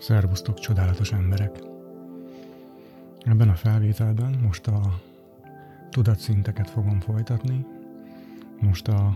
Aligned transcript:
Szervusztok, 0.00 0.58
csodálatos 0.58 1.12
emberek! 1.12 1.58
Ebben 3.20 3.48
a 3.48 3.54
felvételben 3.54 4.38
most 4.42 4.66
a 4.66 4.80
tudatszinteket 5.90 6.70
fogom 6.70 7.00
folytatni. 7.00 7.66
Most 8.60 8.88
a 8.88 9.14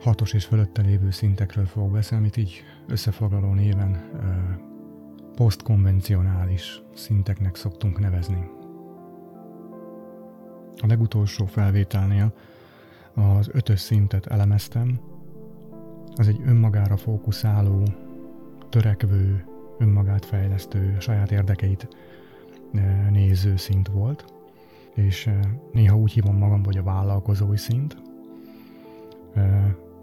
hatos 0.00 0.32
és 0.32 0.44
fölötte 0.44 0.82
lévő 0.82 1.10
szintekről 1.10 1.66
fogok 1.66 1.90
beszélni, 1.90 2.30
így 2.36 2.62
összefoglaló 2.86 3.52
néven 3.52 4.10
posztkonvencionális 5.34 6.82
szinteknek 6.94 7.56
szoktunk 7.56 7.98
nevezni. 7.98 8.48
A 10.76 10.86
legutolsó 10.86 11.46
felvételnél 11.46 12.32
az 13.14 13.48
ötös 13.52 13.80
szintet 13.80 14.26
elemeztem, 14.26 15.00
az 16.14 16.28
egy 16.28 16.40
önmagára 16.44 16.96
fókuszáló, 16.96 17.82
törekvő, 18.68 19.44
önmagát 19.78 20.24
fejlesztő, 20.24 20.96
saját 20.98 21.30
érdekeit 21.30 21.88
néző 23.10 23.56
szint 23.56 23.88
volt, 23.88 24.24
és 24.94 25.30
néha 25.72 25.96
úgy 25.96 26.12
hívom 26.12 26.36
magam, 26.36 26.64
hogy 26.64 26.76
a 26.76 26.82
vállalkozói 26.82 27.56
szint, 27.56 27.96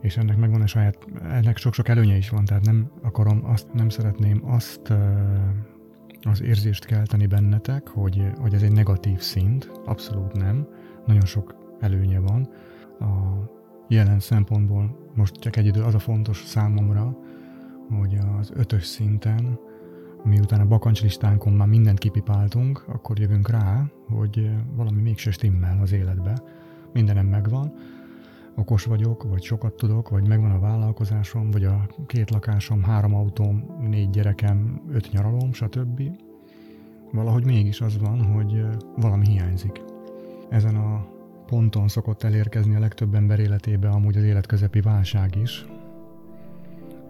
és 0.02 0.18
ennek 0.18 0.38
megvan 0.38 0.62
a 0.62 0.68
saját, 0.68 0.98
ennek 1.24 1.58
sok-sok 1.58 1.88
előnye 1.88 2.16
is 2.16 2.30
van, 2.30 2.46
tehát 2.46 2.66
nem 2.66 2.92
akarom 3.02 3.46
azt, 3.46 3.74
nem 3.74 3.90
szeretném 3.90 4.42
azt 4.46 4.94
az 6.22 6.42
érzést 6.42 6.86
kelteni 6.86 7.26
bennetek, 7.26 7.88
hogy, 7.88 8.32
hogy 8.38 8.54
ez 8.54 8.64
egy 8.64 8.72
negatív 8.72 9.20
szint, 9.20 9.72
abszolút 9.86 10.34
nem, 10.34 10.68
nagyon 11.06 11.26
sok 11.26 11.56
előnye 11.80 12.20
van. 12.20 12.50
A 13.00 13.44
jelen 13.88 14.20
szempontból 14.20 15.10
most 15.16 15.36
csak 15.36 15.56
egy 15.56 15.66
idő 15.66 15.84
az 15.84 15.96
a 15.96 16.00
fontos 16.00 16.44
számomra, 16.46 17.18
hogy 17.90 18.18
az 18.40 18.52
ötös 18.56 18.86
szinten, 18.86 19.60
miután 20.24 20.60
a 20.60 20.68
bakancslistánkon 20.68 21.54
már 21.54 21.68
mindent 21.68 22.00
kipipáltunk, 22.00 22.84
akkor 22.88 23.20
jövünk 23.20 23.50
rá, 23.50 23.92
hogy 24.08 24.52
valami 24.76 25.02
mégse 25.02 25.32
stimmel 25.32 25.82
az 25.82 25.92
életbe. 25.92 26.42
Mindenem 26.94 27.26
megvan, 27.26 27.74
okos 28.56 28.86
vagyok, 28.86 29.24
vagy 29.24 29.44
sokat 29.44 29.74
tudok, 29.74 30.10
vagy 30.10 30.28
megvan 30.28 30.52
a 30.52 30.60
vállalkozásom, 30.60 31.52
vagy 31.52 31.64
a 31.64 31.88
két 32.06 32.32
lakásom, 32.32 32.84
három 32.84 33.16
autóm, 33.16 33.66
négy 33.80 34.10
gyerekem, 34.10 34.82
öt 34.90 35.12
nyaralom, 35.12 35.54
stb. 35.54 36.02
Valahogy 37.12 37.46
mégis 37.46 37.82
az 37.82 37.98
van, 37.98 38.24
hogy 38.24 38.66
valami 38.96 39.28
hiányzik. 39.28 39.82
Ezen 40.50 40.76
a 40.76 41.08
ponton 41.46 41.88
szokott 41.88 42.24
elérkezni 42.24 42.76
a 42.76 42.80
legtöbb 42.80 43.16
ember 43.16 43.40
életébe 43.40 43.90
amúgy 43.90 44.18
az 44.18 44.24
életközepi 44.24 44.82
válság 44.82 45.36
is, 45.36 45.66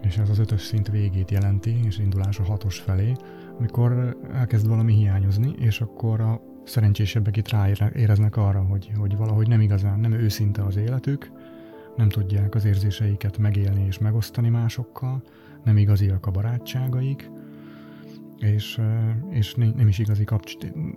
és 0.04 0.16
ez 0.16 0.30
az 0.30 0.38
ötös 0.38 0.60
szint 0.60 0.88
végét 0.88 1.30
jelenti, 1.30 1.80
és 1.84 1.98
indulás 1.98 2.38
a 2.38 2.42
hatos 2.42 2.78
felé, 2.78 3.12
amikor 3.58 4.16
elkezd 4.32 4.68
valami 4.68 4.92
hiányozni, 4.92 5.54
és 5.58 5.80
akkor 5.80 6.20
a 6.20 6.40
szerencsésebbek 6.64 7.36
itt 7.36 7.48
ráéreznek 7.48 8.36
arra, 8.36 8.62
hogy, 8.62 8.92
hogy 8.96 9.16
valahogy 9.16 9.48
nem 9.48 9.60
igazán, 9.60 10.00
nem 10.00 10.12
őszinte 10.12 10.62
az 10.62 10.76
életük, 10.76 11.30
nem 11.96 12.08
tudják 12.08 12.54
az 12.54 12.64
érzéseiket 12.64 13.38
megélni 13.38 13.84
és 13.86 13.98
megosztani 13.98 14.48
másokkal, 14.48 15.22
nem 15.64 15.76
igaziak 15.76 16.26
a 16.26 16.30
barátságaik, 16.30 17.30
és, 18.38 18.80
és 19.30 19.54
nem 19.54 19.88
is 19.88 19.98
igazi 19.98 20.24
kapcs... 20.24 20.52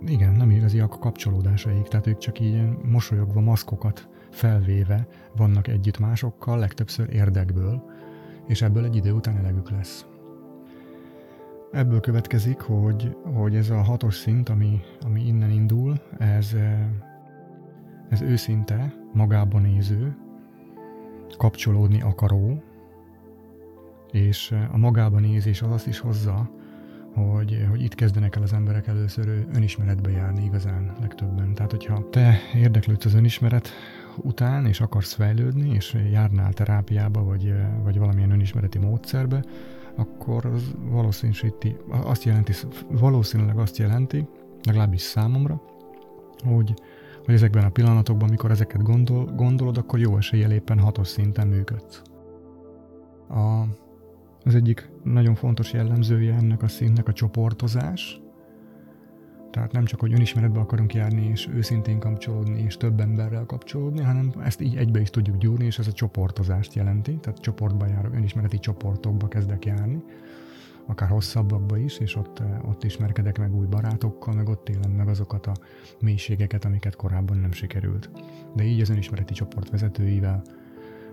igen, 0.06 0.32
nem 0.32 0.50
igaziak 0.50 0.94
a 0.94 0.98
kapcsolódásaik, 0.98 1.82
tehát 1.82 2.06
ők 2.06 2.18
csak 2.18 2.40
így 2.40 2.62
mosolyogva, 2.82 3.40
maszkokat 3.40 4.08
felvéve 4.30 5.08
vannak 5.36 5.68
együtt 5.68 5.98
másokkal, 5.98 6.58
legtöbbször 6.58 7.14
érdekből, 7.14 7.82
és 8.48 8.62
ebből 8.62 8.84
egy 8.84 8.96
idő 8.96 9.12
után 9.12 9.36
elegük 9.36 9.70
lesz. 9.70 10.06
Ebből 11.72 12.00
következik, 12.00 12.60
hogy, 12.60 13.16
hogy 13.24 13.56
ez 13.56 13.70
a 13.70 13.82
hatos 13.82 14.14
szint, 14.14 14.48
ami, 14.48 14.80
ami 15.04 15.26
innen 15.26 15.50
indul, 15.50 16.00
ez, 16.18 16.54
ez 18.08 18.20
őszinte, 18.20 18.94
magában 19.12 19.62
néző, 19.62 20.16
kapcsolódni 21.36 22.00
akaró, 22.02 22.62
és 24.12 24.54
a 24.72 24.76
magában 24.76 25.20
nézés 25.20 25.62
az 25.62 25.70
azt 25.70 25.86
is 25.86 25.98
hozza, 25.98 26.50
hogy, 27.14 27.66
hogy 27.68 27.82
itt 27.82 27.94
kezdenek 27.94 28.36
el 28.36 28.42
az 28.42 28.52
emberek 28.52 28.86
először 28.86 29.46
önismeretbe 29.54 30.10
járni 30.10 30.44
igazán 30.44 30.92
legtöbben. 31.00 31.54
Tehát, 31.54 31.70
hogyha 31.70 32.08
te 32.10 32.38
érdeklődsz 32.54 33.04
az 33.04 33.14
önismeret 33.14 33.68
után, 34.22 34.66
és 34.66 34.80
akarsz 34.80 35.12
fejlődni, 35.12 35.70
és 35.70 35.96
járnál 36.10 36.52
terápiába, 36.52 37.24
vagy, 37.24 37.54
vagy 37.82 37.98
valamilyen 37.98 38.30
önismereti 38.30 38.78
módszerbe, 38.78 39.44
akkor 39.96 40.46
az 40.46 40.74
valószínűsíti, 40.90 41.76
azt 41.88 42.24
jelenti, 42.24 42.52
valószínűleg 42.90 43.58
azt 43.58 43.76
jelenti, 43.76 44.28
legalábbis 44.62 45.00
számomra, 45.00 45.62
hogy, 46.44 46.74
hogy 47.24 47.34
ezekben 47.34 47.64
a 47.64 47.70
pillanatokban, 47.70 48.28
amikor 48.28 48.50
ezeket 48.50 48.82
gondol, 48.82 49.24
gondolod, 49.24 49.76
akkor 49.76 49.98
jó 49.98 50.16
eséllyel 50.16 50.52
éppen 50.52 50.78
hatos 50.78 51.08
szinten 51.08 51.48
működsz. 51.48 52.02
A, 53.28 53.62
az 54.44 54.54
egyik 54.54 54.90
nagyon 55.02 55.34
fontos 55.34 55.72
jellemzője 55.72 56.34
ennek 56.34 56.62
a 56.62 56.68
szintnek 56.68 57.08
a 57.08 57.12
csoportozás, 57.12 58.20
tehát 59.50 59.72
nem 59.72 59.84
csak, 59.84 60.00
hogy 60.00 60.12
önismeretbe 60.12 60.60
akarunk 60.60 60.94
járni, 60.94 61.26
és 61.26 61.48
őszintén 61.54 61.98
kapcsolódni, 61.98 62.60
és 62.60 62.76
több 62.76 63.00
emberrel 63.00 63.44
kapcsolódni, 63.44 64.02
hanem 64.02 64.32
ezt 64.44 64.60
így 64.60 64.76
egybe 64.76 65.00
is 65.00 65.10
tudjuk 65.10 65.36
gyúrni, 65.36 65.64
és 65.64 65.78
ez 65.78 65.86
a 65.86 65.92
csoportozást 65.92 66.74
jelenti. 66.74 67.16
Tehát 67.16 67.38
csoportba 67.38 67.86
járok, 67.86 68.14
önismereti 68.14 68.58
csoportokba 68.58 69.28
kezdek 69.28 69.64
járni, 69.64 70.02
akár 70.86 71.08
hosszabbakba 71.08 71.78
is, 71.78 71.98
és 71.98 72.16
ott, 72.16 72.38
eh, 72.38 72.68
ott 72.68 72.84
ismerkedek 72.84 73.38
meg 73.38 73.54
új 73.54 73.66
barátokkal, 73.66 74.34
meg 74.34 74.48
ott 74.48 74.68
élem 74.68 74.90
meg 74.90 75.08
azokat 75.08 75.46
a 75.46 75.54
mélységeket, 76.00 76.64
amiket 76.64 76.96
korábban 76.96 77.38
nem 77.38 77.52
sikerült. 77.52 78.10
De 78.54 78.64
így 78.64 78.80
az 78.80 78.88
önismereti 78.88 79.32
csoport 79.32 79.70
vezetőivel 79.70 80.42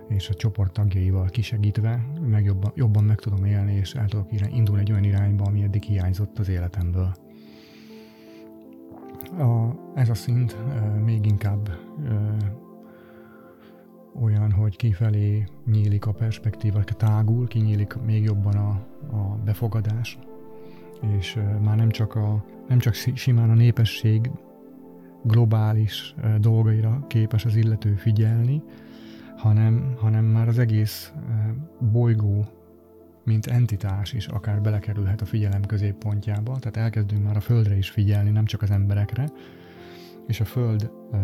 és 0.08 0.28
a 0.28 0.34
csoport 0.34 0.72
tagjaival 0.72 1.28
kisegítve 1.28 2.06
meg 2.26 2.44
jobban, 2.44 2.72
jobban 2.74 3.04
meg 3.04 3.20
tudom 3.20 3.44
élni, 3.44 3.72
és 3.72 3.94
el 3.94 4.08
tudok 4.08 4.28
indulni 4.52 4.80
egy 4.80 4.90
olyan 4.90 5.04
irányba, 5.04 5.44
ami 5.44 5.62
eddig 5.62 5.82
hiányzott 5.82 6.38
az 6.38 6.48
életemből 6.48 7.14
a, 9.28 9.74
ez 9.94 10.08
a 10.08 10.14
szint 10.14 10.52
e, 10.52 10.80
még 10.88 11.26
inkább 11.26 11.68
e, 11.68 11.74
olyan, 14.22 14.52
hogy 14.52 14.76
kifelé 14.76 15.44
nyílik 15.66 16.06
a 16.06 16.12
perspektíva, 16.12 16.84
tágul, 16.84 17.46
kinyílik 17.46 17.94
még 18.04 18.24
jobban 18.24 18.56
a, 18.56 18.68
a 19.16 19.38
befogadás, 19.44 20.18
és 21.18 21.36
e, 21.36 21.58
már 21.62 21.76
nem 21.76 21.90
csak, 21.90 22.14
a, 22.14 22.44
nem 22.68 22.78
csak 22.78 22.94
simán 22.94 23.50
a 23.50 23.54
népesség 23.54 24.30
globális 25.22 26.14
e, 26.22 26.38
dolgaira 26.38 27.04
képes 27.06 27.44
az 27.44 27.56
illető 27.56 27.94
figyelni, 27.94 28.62
hanem, 29.36 29.94
hanem 29.98 30.24
már 30.24 30.48
az 30.48 30.58
egész 30.58 31.12
e, 31.14 31.54
bolygó 31.92 32.44
mint 33.26 33.46
entitás 33.46 34.12
is 34.12 34.26
akár 34.26 34.60
belekerülhet 34.60 35.20
a 35.20 35.26
figyelem 35.26 35.62
középpontjába, 35.62 36.58
tehát 36.58 36.76
elkezdünk 36.76 37.24
már 37.24 37.36
a 37.36 37.40
Földre 37.40 37.76
is 37.76 37.90
figyelni, 37.90 38.30
nem 38.30 38.44
csak 38.44 38.62
az 38.62 38.70
emberekre, 38.70 39.28
és 40.26 40.40
a 40.40 40.44
Föld 40.44 40.90
ö, 41.12 41.18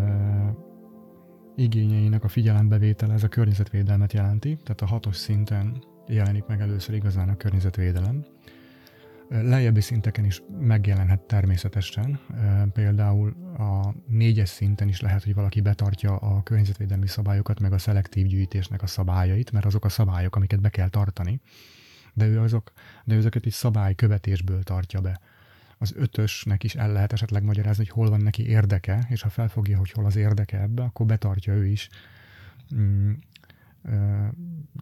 igényeinek 1.57 2.25
a 2.25 2.29
figyelembevétele 2.29 3.13
ez 3.13 3.23
a 3.23 3.29
környezetvédelmet 3.29 4.13
jelenti, 4.13 4.59
tehát 4.63 4.81
a 4.81 4.87
hatos 4.87 5.17
szinten 5.17 5.83
jelenik 6.07 6.47
meg 6.47 6.61
először 6.61 6.95
igazán 6.95 7.29
a 7.29 7.37
környezetvédelem. 7.37 8.25
Lejjebbi 9.29 9.81
szinteken 9.81 10.25
is 10.25 10.43
megjelenhet 10.59 11.21
természetesen, 11.21 12.21
például 12.73 13.37
a 13.59 13.95
négyes 14.07 14.49
szinten 14.49 14.89
is 14.89 15.01
lehet, 15.01 15.25
hogy 15.25 15.35
valaki 15.35 15.61
betartja 15.61 16.17
a 16.17 16.43
környezetvédelmi 16.43 17.07
szabályokat, 17.07 17.61
meg 17.61 17.73
a 17.73 17.79
szelektív 17.79 18.27
gyűjtésnek 18.27 18.83
a 18.83 18.87
szabályait, 18.87 19.53
mert 19.53 19.65
azok 19.65 19.85
a 19.85 19.89
szabályok, 19.89 20.37
amiket 20.37 20.61
be 20.61 20.69
kell 20.69 20.89
tartani 20.89 21.41
de 22.13 22.27
ő, 22.27 22.41
azok, 22.41 22.73
de 23.05 23.15
ő 23.15 23.19
ezeket 23.19 23.47
is 23.47 23.55
szabálykövetésből 23.55 24.63
tartja 24.63 25.01
be. 25.01 25.21
Az 25.79 25.93
ötösnek 25.97 26.65
is 26.65 26.75
el 26.75 26.93
lehet 26.93 27.13
esetleg 27.13 27.43
magyarázni, 27.43 27.85
hogy 27.85 27.93
hol 27.93 28.11
van 28.11 28.21
neki 28.21 28.47
érdeke, 28.47 29.07
és 29.09 29.23
ha 29.23 29.29
felfogja, 29.29 29.79
hogy 29.79 29.91
hol 29.91 30.05
az 30.05 30.17
érdeke 30.17 30.61
ebbe, 30.61 30.83
akkor 30.83 31.07
betartja 31.07 31.55
ő 31.55 31.67
is. 31.67 31.89
Mm, 32.75 33.13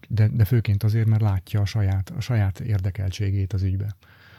de, 0.09 0.29
de 0.29 0.45
főként 0.45 0.83
azért, 0.83 1.07
mert 1.07 1.23
látja 1.23 1.61
a 1.61 1.65
saját, 1.65 2.11
a 2.11 2.21
saját 2.21 2.61
érdekeltségét 2.61 3.53
az 3.53 3.63
ügybe. 3.63 3.97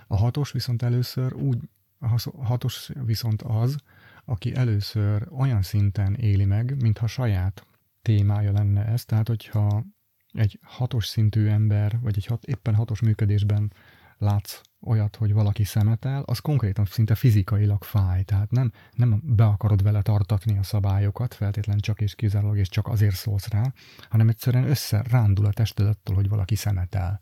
A 0.07 0.15
hatos 0.15 0.51
viszont 0.51 0.81
először 0.81 1.33
úgy, 1.33 1.57
a 1.99 2.43
hatos 2.43 2.89
viszont 3.05 3.41
az, 3.41 3.77
aki 4.25 4.55
először 4.55 5.27
olyan 5.31 5.61
szinten 5.61 6.15
éli 6.15 6.45
meg, 6.45 6.81
mintha 6.81 7.07
saját 7.07 7.65
témája 8.01 8.51
lenne 8.51 8.85
ez, 8.85 9.05
tehát 9.05 9.27
hogyha 9.27 9.85
egy 10.33 10.59
hatos 10.63 11.05
szintű 11.05 11.47
ember, 11.47 11.99
vagy 11.99 12.13
egy 12.17 12.25
hat, 12.25 12.43
éppen 12.43 12.75
hatos 12.75 13.01
működésben 13.01 13.73
látsz 14.17 14.61
olyat, 14.81 15.15
hogy 15.15 15.33
valaki 15.33 15.63
szemetel, 15.63 16.23
az 16.25 16.39
konkrétan 16.39 16.85
szinte 16.85 17.15
fizikailag 17.15 17.83
fáj. 17.83 18.23
Tehát 18.23 18.51
nem, 18.51 18.71
nem 18.91 19.21
be 19.23 19.45
akarod 19.45 19.83
vele 19.83 20.01
tartatni 20.01 20.57
a 20.57 20.63
szabályokat, 20.63 21.33
feltétlen 21.33 21.77
csak 21.77 22.01
és 22.01 22.15
kizárólag, 22.15 22.57
és 22.57 22.69
csak 22.69 22.87
azért 22.87 23.15
szólsz 23.15 23.47
rá, 23.47 23.73
hanem 24.09 24.29
egyszerűen 24.29 24.69
összerándul 24.69 25.45
a 25.45 25.51
tested 25.51 25.87
attól, 25.87 26.15
hogy 26.15 26.29
valaki 26.29 26.55
szemetel. 26.55 27.17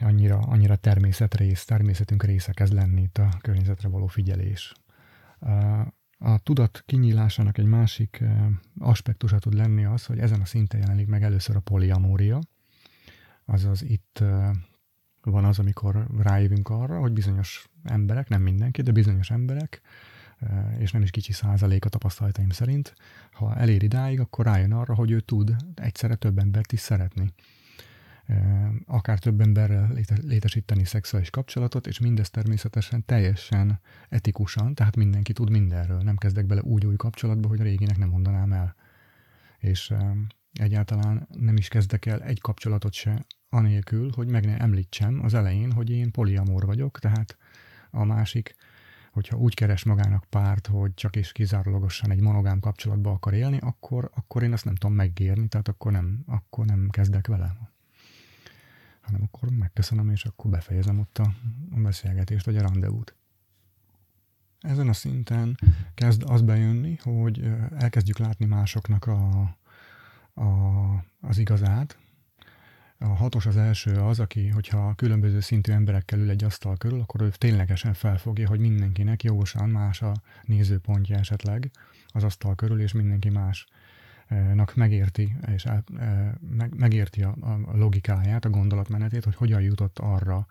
annyira, 0.00 0.38
annyira 0.38 0.76
természetrész, 0.76 1.64
természetünk 1.64 2.22
része 2.22 2.52
kezd 2.52 2.72
lenni 2.72 3.02
itt 3.02 3.18
a 3.18 3.28
környezetre 3.40 3.88
való 3.88 4.06
figyelés. 4.06 4.72
Tudat 6.42 6.82
kinyílásának 6.86 7.58
egy 7.58 7.66
másik 7.66 8.24
aspektusa 8.78 9.38
tud 9.38 9.54
lenni 9.54 9.84
az, 9.84 10.06
hogy 10.06 10.18
ezen 10.18 10.40
a 10.40 10.44
szinten 10.44 10.80
jelenik 10.80 11.06
meg 11.06 11.22
először 11.22 11.56
a 11.56 11.60
poliamória, 11.60 12.40
azaz 13.44 13.82
itt 13.82 14.24
van 15.22 15.44
az, 15.44 15.58
amikor 15.58 16.06
rájövünk 16.18 16.68
arra, 16.68 16.98
hogy 16.98 17.12
bizonyos 17.12 17.68
emberek, 17.82 18.28
nem 18.28 18.42
mindenki, 18.42 18.82
de 18.82 18.92
bizonyos 18.92 19.30
emberek, 19.30 19.80
és 20.78 20.92
nem 20.92 21.02
is 21.02 21.10
kicsi 21.10 21.32
százalék 21.32 21.84
a 21.84 21.88
tapasztalataim 21.88 22.50
szerint, 22.50 22.94
ha 23.32 23.56
elér 23.56 23.82
idáig, 23.82 24.20
akkor 24.20 24.44
rájön 24.44 24.72
arra, 24.72 24.94
hogy 24.94 25.10
ő 25.10 25.20
tud 25.20 25.56
egyszerre 25.74 26.14
több 26.14 26.38
embert 26.38 26.72
is 26.72 26.80
szeretni 26.80 27.32
akár 28.86 29.18
több 29.18 29.40
emberrel 29.40 29.92
létesíteni 30.22 30.84
szexuális 30.84 31.30
kapcsolatot, 31.30 31.86
és 31.86 31.98
mindez 31.98 32.30
természetesen 32.30 33.04
teljesen 33.04 33.80
etikusan, 34.08 34.74
tehát 34.74 34.96
mindenki 34.96 35.32
tud 35.32 35.50
mindenről. 35.50 36.00
Nem 36.00 36.16
kezdek 36.16 36.46
bele 36.46 36.62
úgy 36.62 36.86
új 36.86 36.96
kapcsolatba, 36.96 37.48
hogy 37.48 37.60
a 37.60 37.64
réginek 37.64 37.98
nem 37.98 38.08
mondanám 38.08 38.52
el. 38.52 38.74
És 39.58 39.94
egyáltalán 40.52 41.28
nem 41.38 41.56
is 41.56 41.68
kezdek 41.68 42.06
el 42.06 42.22
egy 42.22 42.40
kapcsolatot 42.40 42.92
se 42.92 43.24
anélkül, 43.48 44.10
hogy 44.14 44.28
meg 44.28 44.44
ne 44.44 44.58
említsem 44.58 45.20
az 45.24 45.34
elején, 45.34 45.72
hogy 45.72 45.90
én 45.90 46.10
poliamor 46.10 46.66
vagyok, 46.66 46.98
tehát 46.98 47.36
a 47.90 48.04
másik, 48.04 48.54
hogyha 49.12 49.36
úgy 49.36 49.54
keres 49.54 49.84
magának 49.84 50.24
párt, 50.24 50.66
hogy 50.66 50.94
csak 50.94 51.16
és 51.16 51.32
kizárólagosan 51.32 52.10
egy 52.10 52.20
monogám 52.20 52.60
kapcsolatba 52.60 53.10
akar 53.10 53.34
élni, 53.34 53.58
akkor, 53.60 54.10
akkor 54.14 54.42
én 54.42 54.52
azt 54.52 54.64
nem 54.64 54.74
tudom 54.74 54.96
megérni, 54.96 55.48
tehát 55.48 55.68
akkor 55.68 55.92
nem, 55.92 56.22
akkor 56.26 56.66
nem 56.66 56.88
kezdek 56.90 57.26
vele 57.26 57.56
hanem 59.00 59.22
akkor 59.22 59.50
megköszönöm, 59.50 60.10
és 60.10 60.24
akkor 60.24 60.50
befejezem 60.50 60.98
ott 60.98 61.18
a, 61.18 61.34
beszélgetést, 61.70 62.44
vagy 62.44 62.56
a 62.56 62.62
rendezvút. 62.62 63.14
Ezen 64.60 64.88
a 64.88 64.92
szinten 64.92 65.58
kezd 65.94 66.22
az 66.26 66.42
bejönni, 66.42 66.96
hogy 67.02 67.52
elkezdjük 67.78 68.18
látni 68.18 68.44
másoknak 68.44 69.06
a, 69.06 69.40
a, 70.34 70.44
az 71.20 71.38
igazát. 71.38 71.98
A 72.98 73.06
hatos 73.06 73.46
az 73.46 73.56
első 73.56 73.94
az, 73.94 74.20
aki, 74.20 74.48
hogyha 74.48 74.94
különböző 74.94 75.40
szintű 75.40 75.72
emberekkel 75.72 76.18
ül 76.18 76.30
egy 76.30 76.44
asztal 76.44 76.76
körül, 76.76 77.00
akkor 77.00 77.22
ő 77.22 77.30
ténylegesen 77.30 77.94
felfogja, 77.94 78.48
hogy 78.48 78.60
mindenkinek 78.60 79.22
jogosan 79.22 79.68
más 79.68 80.02
a 80.02 80.12
nézőpontja 80.42 81.16
esetleg 81.16 81.70
az 82.06 82.24
asztal 82.24 82.54
körül, 82.54 82.80
és 82.80 82.92
mindenki 82.92 83.28
más 83.28 83.66
nak 84.54 84.74
megérti, 84.74 85.36
és 85.54 85.64
el, 85.64 85.84
meg, 86.56 86.74
megérti 86.74 87.22
a, 87.22 87.36
a 87.40 87.76
logikáját, 87.76 88.44
a 88.44 88.50
gondolatmenetét, 88.50 89.24
hogy 89.24 89.34
hogyan 89.34 89.60
jutott 89.60 89.98
arra 89.98 90.46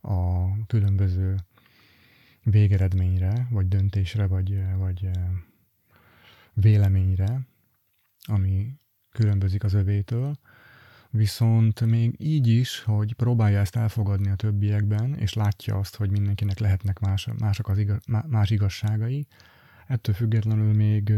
a 0.00 0.48
különböző 0.66 1.36
végeredményre, 2.42 3.46
vagy 3.50 3.68
döntésre, 3.68 4.26
vagy, 4.26 4.62
vagy 4.76 5.10
véleményre, 6.52 7.40
ami 8.24 8.78
különbözik 9.10 9.64
az 9.64 9.72
övétől, 9.72 10.38
viszont 11.10 11.80
még 11.80 12.14
így 12.18 12.46
is, 12.46 12.80
hogy 12.80 13.14
próbálja 13.14 13.58
ezt 13.60 13.76
elfogadni 13.76 14.30
a 14.30 14.34
többiekben, 14.34 15.14
és 15.14 15.32
látja 15.32 15.78
azt, 15.78 15.96
hogy 15.96 16.10
mindenkinek 16.10 16.58
lehetnek 16.58 16.98
más, 16.98 17.28
mások 17.38 17.68
az 17.68 17.78
igaz, 17.78 18.04
más 18.06 18.50
igazságai, 18.50 19.26
ettől 19.86 20.14
függetlenül 20.14 20.72
még 20.74 21.12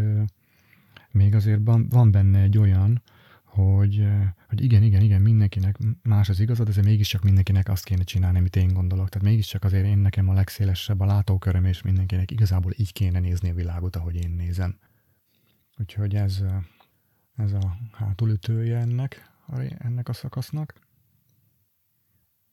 még 1.17 1.35
azért 1.35 1.61
van, 1.89 2.11
benne 2.11 2.41
egy 2.41 2.59
olyan, 2.59 3.03
hogy, 3.45 3.99
eh, 3.99 4.33
hogy 4.49 4.63
igen, 4.63 4.83
igen, 4.83 5.01
igen, 5.01 5.23
mindenkinek 5.23 5.79
más 6.03 6.29
az 6.29 6.41
igazad, 6.41 6.69
de 6.69 6.83
mégiscsak 6.83 7.23
mindenkinek 7.23 7.69
azt 7.69 7.85
kéne 7.85 8.03
csinálni, 8.03 8.39
amit 8.39 8.57
én 8.57 8.73
gondolok. 8.73 9.09
Tehát 9.09 9.29
mégiscsak 9.29 9.65
azért 9.65 9.87
én 9.87 9.99
nekem 9.99 10.29
a 10.29 10.33
legszélesebb 10.33 11.01
a 11.01 11.07
látóköröm, 11.07 11.65
és 11.65 11.83
mindenkinek 11.83 12.31
igazából 12.31 12.73
így 12.77 12.93
kéne 12.93 13.21
nézni 13.21 13.51
a 13.51 13.55
világot, 13.55 13.97
ahogy 13.97 14.15
én 14.25 14.31
nézem. 14.31 14.79
Úgyhogy 15.79 16.15
ez, 16.15 16.41
eh, 16.41 16.63
ez 17.37 17.53
a 17.53 17.77
hátulütője 17.93 18.79
ennek, 18.79 19.31
ennek 19.79 20.09
a 20.09 20.13
szakasznak. 20.13 20.75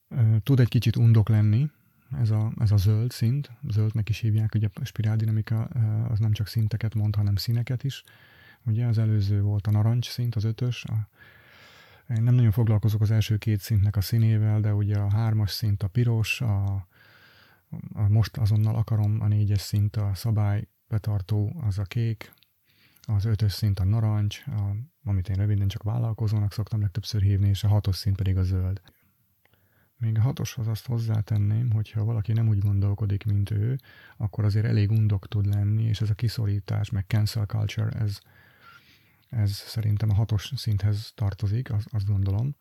Eh, 0.10 0.36
tud 0.44 0.60
egy 0.60 0.70
kicsit 0.70 0.96
undok 0.96 1.30
lenni, 1.30 1.70
ez 2.20 2.30
a, 2.30 2.54
ez 2.60 2.72
a 2.72 2.78
zöld 2.78 3.12
szint, 3.12 3.52
zöldnek 3.70 4.10
is 4.10 4.20
hívják, 4.20 4.56
ugye 4.56 4.70
a 4.74 4.86
spiráldinamika 4.86 5.64
az 6.10 6.20
nem 6.20 6.32
csak 6.32 6.48
szinteket 6.48 6.96
mond, 6.96 7.16
hanem 7.16 7.36
színeket 7.36 7.84
is. 7.84 8.04
Ugye 8.66 8.86
az 8.86 8.98
előző 8.98 9.42
volt 9.42 9.68
a 9.68 9.72
narancs 9.72 10.10
szint, 10.10 10.36
az 10.36 10.44
ötös. 10.44 10.86
A, 10.86 11.08
én 12.14 12.24
nem 12.24 12.34
nagyon 12.34 12.52
foglalkozok 12.52 13.02
az 13.02 13.12
első 13.12 13.38
két 13.38 13.60
szintnek 13.60 13.96
a 13.96 14.02
színével, 14.02 14.60
de 14.60 14.74
ugye 14.74 14.98
a 14.98 15.12
hármas 15.12 15.52
szint 15.52 15.84
a 15.84 15.88
piros, 15.88 16.42
a, 16.42 16.88
a 17.94 18.08
most 18.10 18.38
azonnal 18.38 18.76
akarom 18.76 19.22
a 19.22 19.28
négyes 19.28 19.62
szint 19.62 19.96
a 19.96 20.12
szabály 20.14 20.68
betartó, 20.88 21.56
az 21.62 21.78
a 21.78 21.84
kék, 21.84 22.34
az 23.02 23.26
ötös 23.26 23.52
szint 23.52 23.80
a 23.80 23.84
narancs, 23.84 24.44
a, 24.48 24.76
amit 25.04 25.30
én 25.30 25.36
röviden 25.36 25.68
csak 25.68 25.84
vállalkozónak 25.84 26.54
szoktam 26.54 26.82
legtöbbször 26.82 27.22
hívni, 27.22 27.50
és 27.50 27.64
a 27.64 27.68
hatos 27.68 27.96
szint 27.96 28.16
pedig 28.16 28.38
a 28.38 28.44
zöld. 28.44 28.82
Még 29.98 30.18
a 30.18 30.22
hatoshoz 30.22 30.68
azt 30.68 30.86
hozzátenném, 30.86 31.72
hogyha 31.72 32.04
valaki 32.04 32.34
nem 32.34 32.48
úgy 32.48 32.60
gondolkodik, 32.60 33.24
mint 33.26 33.52
ő, 33.52 33.78
akkor 34.18 34.46
azért 34.46 34.66
elég 34.66 34.92
undok 34.92 35.28
tud 35.28 35.46
lenni, 35.46 35.84
és 35.84 36.02
ez 36.02 36.10
a 36.10 36.14
kiszorítás, 36.14 36.90
meg 36.90 37.06
cancel 37.08 37.46
culture, 37.46 37.90
ez, 37.90 38.20
ez 39.36 39.52
szerintem 39.52 40.10
a 40.10 40.14
hatos 40.14 40.52
szinthez 40.56 41.12
tartozik, 41.16 41.74
az, 41.74 41.86
azt 41.92 42.08
gondolom. 42.08 42.56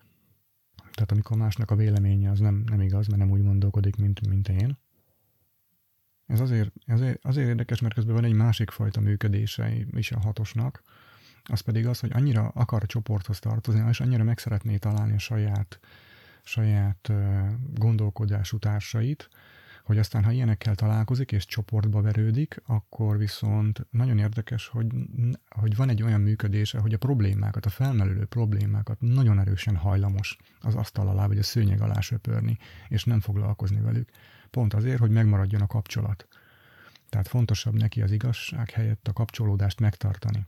Tehát 0.92 1.12
amikor 1.12 1.36
másnak 1.36 1.70
a 1.70 1.76
véleménye 1.76 2.30
az 2.30 2.38
nem, 2.38 2.64
nem 2.66 2.80
igaz, 2.80 3.06
mert 3.06 3.18
nem 3.18 3.30
úgy 3.30 3.42
gondolkodik, 3.42 3.96
mint, 3.96 4.26
mint 4.26 4.48
én. 4.48 4.78
Ez 6.26 6.40
azért, 6.40 6.72
azért, 6.86 7.24
azért 7.24 7.48
érdekes, 7.48 7.80
mert 7.80 7.94
közben 7.94 8.14
van 8.14 8.24
egy 8.24 8.32
másik 8.32 8.70
fajta 8.70 9.00
működése 9.00 9.72
is 9.90 10.12
a 10.12 10.20
hatosnak, 10.20 10.82
az 11.44 11.60
pedig 11.60 11.86
az, 11.86 12.00
hogy 12.00 12.10
annyira 12.12 12.48
akar 12.48 12.82
a 12.82 12.86
csoporthoz 12.86 13.38
tartozni, 13.38 13.88
és 13.88 14.00
annyira 14.00 14.24
meg 14.24 14.38
szeretné 14.38 14.76
találni 14.76 15.12
a 15.12 15.18
saját, 15.18 15.80
saját 16.42 17.12
gondolkodású 17.74 18.58
társait, 18.58 19.28
hogy 19.82 19.98
aztán, 19.98 20.24
ha 20.24 20.30
ilyenekkel 20.30 20.74
találkozik 20.74 21.32
és 21.32 21.46
csoportba 21.46 22.00
verődik, 22.00 22.62
akkor 22.66 23.18
viszont 23.18 23.86
nagyon 23.90 24.18
érdekes, 24.18 24.66
hogy, 24.68 24.86
hogy 25.48 25.76
van 25.76 25.88
egy 25.88 26.02
olyan 26.02 26.20
működése, 26.20 26.78
hogy 26.78 26.92
a 26.92 26.98
problémákat, 26.98 27.66
a 27.66 27.70
felmerülő 27.70 28.24
problémákat 28.24 29.00
nagyon 29.00 29.38
erősen 29.38 29.76
hajlamos 29.76 30.36
az 30.60 30.74
asztal 30.74 31.08
alá 31.08 31.26
vagy 31.26 31.38
a 31.38 31.42
szőnyeg 31.42 31.80
alá 31.80 32.00
söpörni, 32.00 32.58
és 32.88 33.04
nem 33.04 33.20
foglalkozni 33.20 33.80
velük. 33.80 34.08
Pont 34.50 34.74
azért, 34.74 34.98
hogy 34.98 35.10
megmaradjon 35.10 35.60
a 35.60 35.66
kapcsolat. 35.66 36.26
Tehát 37.08 37.28
fontosabb 37.28 37.74
neki 37.74 38.02
az 38.02 38.10
igazság 38.10 38.70
helyett 38.70 39.08
a 39.08 39.12
kapcsolódást 39.12 39.80
megtartani. 39.80 40.44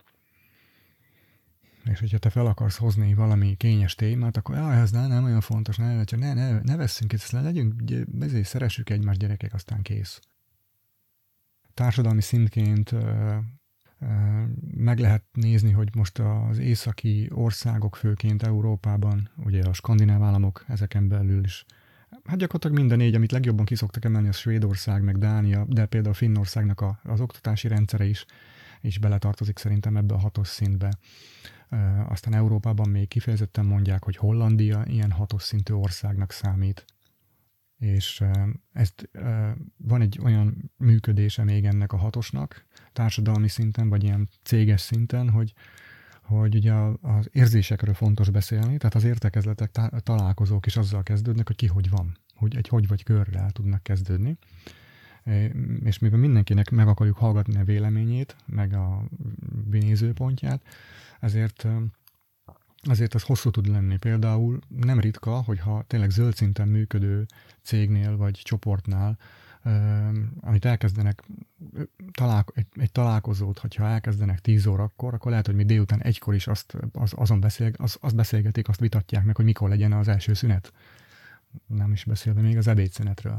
És 1.84 2.00
hogyha 2.00 2.18
te 2.18 2.30
fel 2.30 2.46
akarsz 2.46 2.76
hozni 2.76 3.14
valami 3.14 3.56
kényes 3.56 3.94
témát, 3.94 4.36
akkor 4.36 4.56
ah, 4.56 4.80
ez 4.80 4.90
nem, 4.90 5.08
nem 5.08 5.24
olyan 5.24 5.40
fontos, 5.40 5.76
ne, 5.76 6.04
ne, 6.16 6.34
ne, 6.34 6.60
ne 6.60 6.76
veszünk 6.76 7.12
itt, 7.12 7.20
ezt 7.20 7.32
legyünk, 7.32 7.82
ezért 8.20 8.46
szeressük 8.46 8.90
egymást 8.90 9.18
gyerekek, 9.18 9.54
aztán 9.54 9.82
kész. 9.82 10.20
Társadalmi 11.74 12.20
szintként 12.20 12.94
meg 14.74 14.98
lehet 14.98 15.24
nézni, 15.32 15.70
hogy 15.70 15.94
most 15.94 16.18
az 16.18 16.58
északi 16.58 17.30
országok, 17.32 17.96
főként 17.96 18.42
Európában, 18.42 19.30
ugye 19.36 19.62
a 19.62 19.72
skandináv 19.72 20.22
államok 20.22 20.64
ezeken 20.68 21.08
belül 21.08 21.44
is, 21.44 21.64
hát 22.24 22.38
gyakorlatilag 22.38 22.76
minden 22.76 22.98
négy, 22.98 23.14
amit 23.14 23.32
legjobban 23.32 23.64
kiszoktak 23.64 24.04
emelni, 24.04 24.28
az 24.28 24.36
Svédország, 24.36 25.02
meg 25.02 25.18
Dánia, 25.18 25.64
de 25.68 25.86
például 25.86 26.14
Finnországnak 26.14 26.80
a, 26.80 27.00
az 27.02 27.20
oktatási 27.20 27.68
rendszere 27.68 28.04
is, 28.04 28.24
is 28.80 28.98
beletartozik 28.98 29.58
szerintem 29.58 29.96
ebbe 29.96 30.14
a 30.14 30.18
hatos 30.18 30.48
szintbe. 30.48 30.98
Aztán 32.08 32.34
Európában 32.34 32.88
még 32.88 33.08
kifejezetten 33.08 33.64
mondják, 33.66 34.04
hogy 34.04 34.16
Hollandia 34.16 34.84
ilyen 34.86 35.10
hatos 35.10 35.42
szintű 35.42 35.74
országnak 35.74 36.32
számít. 36.32 36.84
És 37.78 38.24
ezt, 38.72 39.10
van 39.76 40.00
egy 40.00 40.18
olyan 40.22 40.70
működése 40.76 41.44
még 41.44 41.64
ennek 41.64 41.92
a 41.92 41.96
hatosnak, 41.96 42.64
társadalmi 42.92 43.48
szinten, 43.48 43.88
vagy 43.88 44.02
ilyen 44.02 44.28
céges 44.42 44.80
szinten, 44.80 45.30
hogy, 45.30 45.54
hogy 46.22 46.54
ugye 46.54 46.72
az 47.00 47.28
érzésekről 47.32 47.94
fontos 47.94 48.30
beszélni, 48.30 48.76
tehát 48.76 48.94
az 48.94 49.04
értekezletek, 49.04 49.70
találkozók 50.02 50.66
is 50.66 50.76
azzal 50.76 51.02
kezdődnek, 51.02 51.46
hogy 51.46 51.56
ki 51.56 51.66
hogy 51.66 51.90
van, 51.90 52.18
hogy 52.34 52.56
egy 52.56 52.68
hogy 52.68 52.86
vagy 52.88 53.02
körrel 53.02 53.50
tudnak 53.50 53.82
kezdődni. 53.82 54.36
És 55.84 55.98
mivel 55.98 56.18
mindenkinek 56.18 56.70
meg 56.70 56.88
akarjuk 56.88 57.16
hallgatni 57.16 57.56
a 57.56 57.64
véleményét, 57.64 58.36
meg 58.46 58.72
a 58.72 59.04
nézőpontját, 59.70 60.62
ezért 61.20 61.66
azért 62.88 63.14
az 63.14 63.22
hosszú 63.22 63.50
tud 63.50 63.66
lenni. 63.66 63.96
Például 63.96 64.58
nem 64.68 65.00
ritka, 65.00 65.42
hogyha 65.42 65.84
tényleg 65.86 66.10
zöld 66.10 66.34
szinten 66.34 66.68
működő 66.68 67.26
cégnél 67.62 68.16
vagy 68.16 68.40
csoportnál, 68.42 69.18
amit 70.40 70.64
elkezdenek, 70.64 71.22
talál, 72.12 72.44
egy, 72.54 72.66
egy 72.72 72.92
találkozót, 72.92 73.58
hogyha 73.58 73.86
elkezdenek 73.86 74.40
10 74.40 74.66
órakor, 74.66 75.14
akkor 75.14 75.30
lehet, 75.30 75.46
hogy 75.46 75.54
mi 75.54 75.64
délután 75.64 76.02
egykor 76.02 76.34
is 76.34 76.46
azt, 76.46 76.76
az, 76.92 77.12
azon 77.16 77.40
beszél, 77.40 77.70
az, 77.76 77.96
azt 78.00 78.14
beszélgetik, 78.14 78.68
azt 78.68 78.80
vitatják 78.80 79.24
meg, 79.24 79.36
hogy 79.36 79.44
mikor 79.44 79.68
legyen 79.68 79.92
az 79.92 80.08
első 80.08 80.34
szünet. 80.34 80.72
nem 81.66 81.92
is 81.92 82.04
beszélve 82.04 82.40
még 82.40 82.56
az 82.56 82.66
ebédszünetről. 82.66 83.36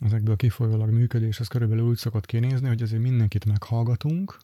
Ezekből 0.00 0.36
kifolyólag 0.36 0.90
működés 0.90 1.40
az 1.40 1.48
körülbelül 1.48 1.84
úgy 1.84 1.96
szokott 1.96 2.26
kinézni, 2.26 2.68
hogy 2.68 2.82
azért 2.82 3.02
mindenkit 3.02 3.44
meghallgatunk, 3.44 4.38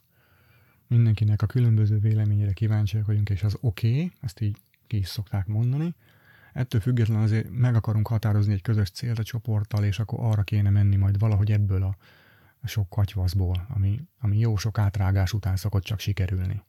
mindenkinek 0.93 1.43
a 1.43 1.47
különböző 1.47 1.99
véleményére 1.99 2.53
kíváncsiak 2.53 3.07
vagyunk, 3.07 3.31
és 3.31 3.43
az 3.43 3.57
oké, 3.61 3.89
okay, 3.89 4.13
ezt 4.21 4.41
így 4.41 4.57
ki 4.87 4.97
is 4.97 5.09
szokták 5.09 5.47
mondani. 5.47 5.95
Ettől 6.53 6.81
függetlenül 6.81 7.23
azért 7.23 7.51
meg 7.51 7.75
akarunk 7.75 8.09
határozni 8.09 8.53
egy 8.53 8.63
közös 8.63 8.91
célt 8.91 9.19
a 9.19 9.23
csoporttal, 9.23 9.85
és 9.85 9.99
akkor 9.99 10.19
arra 10.23 10.43
kéne 10.43 10.71
menni 10.71 10.97
majd 10.97 11.19
valahogy 11.19 11.53
ebből 11.53 11.83
a 11.83 11.97
sok 12.65 12.89
katyvaszból, 12.89 13.67
ami, 13.69 14.01
ami 14.19 14.39
jó 14.39 14.57
sok 14.57 14.79
átrágás 14.79 15.33
után 15.33 15.57
szokott 15.57 15.83
csak 15.83 15.99
sikerülni. 15.99 16.63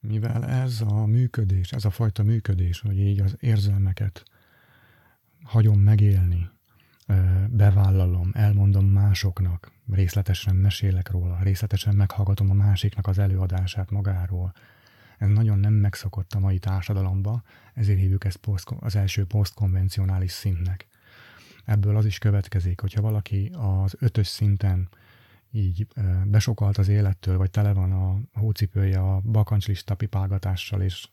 Mivel 0.00 0.46
ez 0.46 0.80
a 0.80 1.06
működés, 1.06 1.72
ez 1.72 1.84
a 1.84 1.90
fajta 1.90 2.22
működés, 2.22 2.80
hogy 2.80 2.98
így 2.98 3.20
az 3.20 3.36
érzelmeket 3.40 4.22
hagyom 5.42 5.80
megélni, 5.80 6.50
bevállalom, 7.48 8.30
elmondom 8.32 8.86
másoknak, 8.86 9.72
részletesen 9.94 10.56
mesélek 10.56 11.10
róla, 11.10 11.38
részletesen 11.42 11.94
meghallgatom 11.94 12.50
a 12.50 12.54
másiknak 12.54 13.06
az 13.06 13.18
előadását 13.18 13.90
magáról. 13.90 14.52
Ez 15.18 15.28
nagyon 15.28 15.58
nem 15.58 15.72
megszokott 15.72 16.32
a 16.32 16.38
mai 16.38 16.58
társadalomba, 16.58 17.42
ezért 17.74 17.98
hívjuk 17.98 18.24
ezt 18.24 18.48
az 18.80 18.96
első 18.96 19.24
posztkonvencionális 19.24 20.30
szintnek. 20.30 20.86
Ebből 21.64 21.96
az 21.96 22.06
is 22.06 22.18
következik, 22.18 22.80
hogyha 22.80 23.00
valaki 23.00 23.52
az 23.56 23.96
ötös 23.98 24.26
szinten 24.26 24.88
így 25.50 25.86
besokalt 26.24 26.78
az 26.78 26.88
élettől, 26.88 27.36
vagy 27.36 27.50
tele 27.50 27.72
van 27.72 27.92
a 27.92 28.38
hócipője 28.38 29.00
a 29.00 29.20
bakancslista 29.20 29.94
pipálgatással, 29.94 30.82
és 30.82 31.08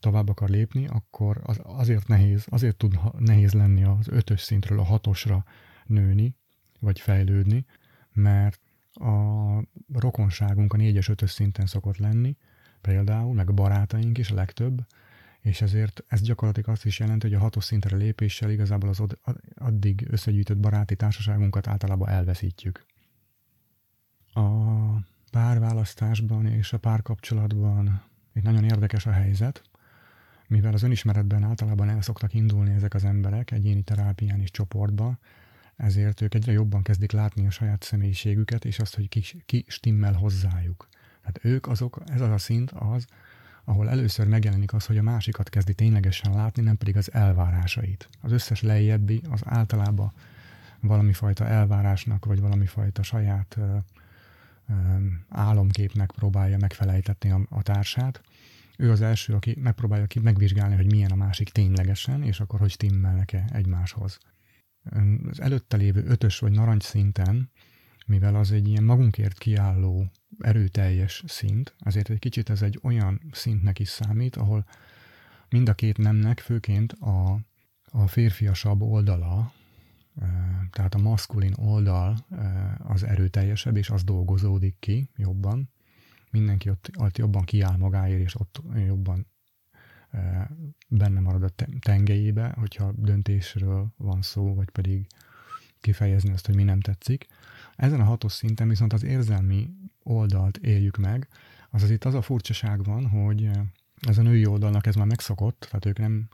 tovább 0.00 0.28
akar 0.28 0.48
lépni, 0.48 0.86
akkor 0.86 1.40
az 1.42 1.60
azért 1.62 2.08
nehéz, 2.08 2.46
azért 2.50 2.76
tud 2.76 2.98
nehéz 3.18 3.52
lenni 3.52 3.84
az 3.84 4.08
ötös 4.08 4.40
szintről 4.40 4.78
a 4.78 4.84
hatosra 4.84 5.44
nőni, 5.86 6.36
vagy 6.80 7.00
fejlődni, 7.00 7.64
mert 8.12 8.60
a 8.92 9.12
rokonságunk 9.92 10.72
a 10.72 10.76
négyes, 10.76 11.08
ötös 11.08 11.30
szinten 11.30 11.66
szokott 11.66 11.96
lenni, 11.96 12.36
például, 12.80 13.34
meg 13.34 13.48
a 13.48 13.52
barátaink 13.52 14.18
is 14.18 14.30
a 14.30 14.34
legtöbb, 14.34 14.86
és 15.40 15.60
ezért 15.60 16.04
ez 16.06 16.20
gyakorlatilag 16.20 16.68
azt 16.68 16.84
is 16.84 16.98
jelenti, 16.98 17.26
hogy 17.26 17.36
a 17.36 17.40
hatos 17.40 17.64
szintre 17.64 17.96
lépéssel 17.96 18.50
igazából 18.50 18.88
az 18.88 19.02
addig 19.54 20.06
összegyűjtött 20.10 20.58
baráti 20.58 20.96
társaságunkat 20.96 21.66
általában 21.66 22.08
elveszítjük. 22.08 22.86
A 24.32 24.40
párválasztásban 25.30 26.46
és 26.46 26.72
a 26.72 26.78
párkapcsolatban 26.78 28.02
itt 28.32 28.42
nagyon 28.42 28.64
érdekes 28.64 29.06
a 29.06 29.10
helyzet, 29.10 29.62
mivel 30.46 30.72
az 30.72 30.82
önismeretben 30.82 31.42
általában 31.42 31.88
el 31.88 32.02
szoktak 32.02 32.34
indulni 32.34 32.72
ezek 32.72 32.94
az 32.94 33.04
emberek 33.04 33.50
egyéni 33.50 33.82
terápián 33.82 34.40
és 34.40 34.50
csoportba, 34.50 35.18
ezért 35.82 36.20
ők 36.20 36.34
egyre 36.34 36.52
jobban 36.52 36.82
kezdik 36.82 37.12
látni 37.12 37.46
a 37.46 37.50
saját 37.50 37.82
személyiségüket, 37.82 38.64
és 38.64 38.78
azt, 38.78 38.94
hogy 38.94 39.08
ki, 39.08 39.22
ki 39.46 39.64
stimmel 39.68 40.12
hozzájuk. 40.12 40.88
Tehát 41.20 41.38
ők 41.42 41.66
azok, 41.66 42.02
ez 42.06 42.20
az 42.20 42.30
a 42.30 42.38
szint 42.38 42.70
az, 42.70 43.06
ahol 43.64 43.88
először 43.88 44.26
megjelenik 44.26 44.72
az, 44.72 44.86
hogy 44.86 44.98
a 44.98 45.02
másikat 45.02 45.48
kezdi 45.48 45.74
ténylegesen 45.74 46.32
látni, 46.32 46.62
nem 46.62 46.76
pedig 46.76 46.96
az 46.96 47.12
elvárásait. 47.12 48.08
Az 48.20 48.32
összes 48.32 48.62
lejjebbi 48.62 49.22
az 49.30 49.40
általában 49.44 50.12
valami 50.80 51.12
fajta 51.12 51.46
elvárásnak, 51.46 52.24
vagy 52.24 52.40
valami 52.40 52.66
fajta 52.66 53.02
saját 53.02 53.56
ö, 53.58 53.76
ö, 54.68 54.74
álomképnek 55.28 56.10
próbálja 56.10 56.58
megfelejtetni 56.58 57.30
a, 57.30 57.40
a 57.48 57.62
társát, 57.62 58.22
ő 58.76 58.90
az 58.90 59.00
első, 59.00 59.34
aki 59.34 59.56
megpróbálja 59.60 60.06
ki 60.06 60.18
megvizsgálni, 60.18 60.74
hogy 60.74 60.90
milyen 60.90 61.10
a 61.10 61.14
másik 61.14 61.48
ténylegesen, 61.48 62.22
és 62.22 62.40
akkor 62.40 62.58
hogy 62.58 62.70
stimmelnek-e 62.70 63.44
egymáshoz. 63.52 64.18
Az 65.30 65.40
előtte 65.40 65.76
lévő 65.76 66.04
ötös 66.06 66.38
vagy 66.38 66.52
narancs 66.52 66.82
szinten, 66.82 67.50
mivel 68.06 68.34
az 68.34 68.52
egy 68.52 68.68
ilyen 68.68 68.84
magunkért 68.84 69.38
kiálló, 69.38 70.10
erőteljes 70.38 71.22
szint, 71.26 71.74
ezért 71.78 72.10
egy 72.10 72.18
kicsit 72.18 72.50
ez 72.50 72.62
egy 72.62 72.78
olyan 72.82 73.20
szintnek 73.32 73.78
is 73.78 73.88
számít, 73.88 74.36
ahol 74.36 74.66
mind 75.48 75.68
a 75.68 75.74
két 75.74 75.98
nemnek, 75.98 76.40
főként 76.40 76.92
a, 76.92 77.40
a 77.84 78.06
férfiasabb 78.06 78.82
oldala, 78.82 79.52
tehát 80.70 80.94
a 80.94 80.98
maszkulin 80.98 81.52
oldal 81.56 82.26
az 82.78 83.02
erőteljesebb, 83.02 83.76
és 83.76 83.90
az 83.90 84.04
dolgozódik 84.04 84.76
ki 84.78 85.08
jobban, 85.16 85.70
mindenki 86.30 86.70
ott, 86.70 86.90
ott 86.98 87.18
jobban 87.18 87.44
kiáll 87.44 87.76
magáért, 87.76 88.20
és 88.20 88.40
ott 88.40 88.62
jobban 88.86 89.18
e, 89.18 89.31
benne 90.88 91.20
marad 91.20 91.42
a 91.42 91.64
tengelyébe, 91.80 92.54
hogyha 92.58 92.92
döntésről 92.96 93.92
van 93.96 94.22
szó, 94.22 94.54
vagy 94.54 94.70
pedig 94.70 95.06
kifejezni 95.80 96.32
azt, 96.32 96.46
hogy 96.46 96.54
mi 96.54 96.62
nem 96.62 96.80
tetszik. 96.80 97.26
Ezen 97.76 98.00
a 98.00 98.04
hatos 98.04 98.32
szinten 98.32 98.68
viszont 98.68 98.92
az 98.92 99.04
érzelmi 99.04 99.70
oldalt 100.02 100.56
éljük 100.56 100.96
meg, 100.96 101.28
azaz 101.70 101.90
itt 101.90 102.04
az 102.04 102.14
a 102.14 102.22
furcsaság 102.22 102.84
van, 102.84 103.08
hogy 103.08 103.50
ez 104.00 104.18
a 104.18 104.22
női 104.22 104.46
oldalnak 104.46 104.86
ez 104.86 104.94
már 104.94 105.06
megszokott, 105.06 105.66
tehát 105.70 105.86
ők 105.86 105.98
nem 105.98 106.28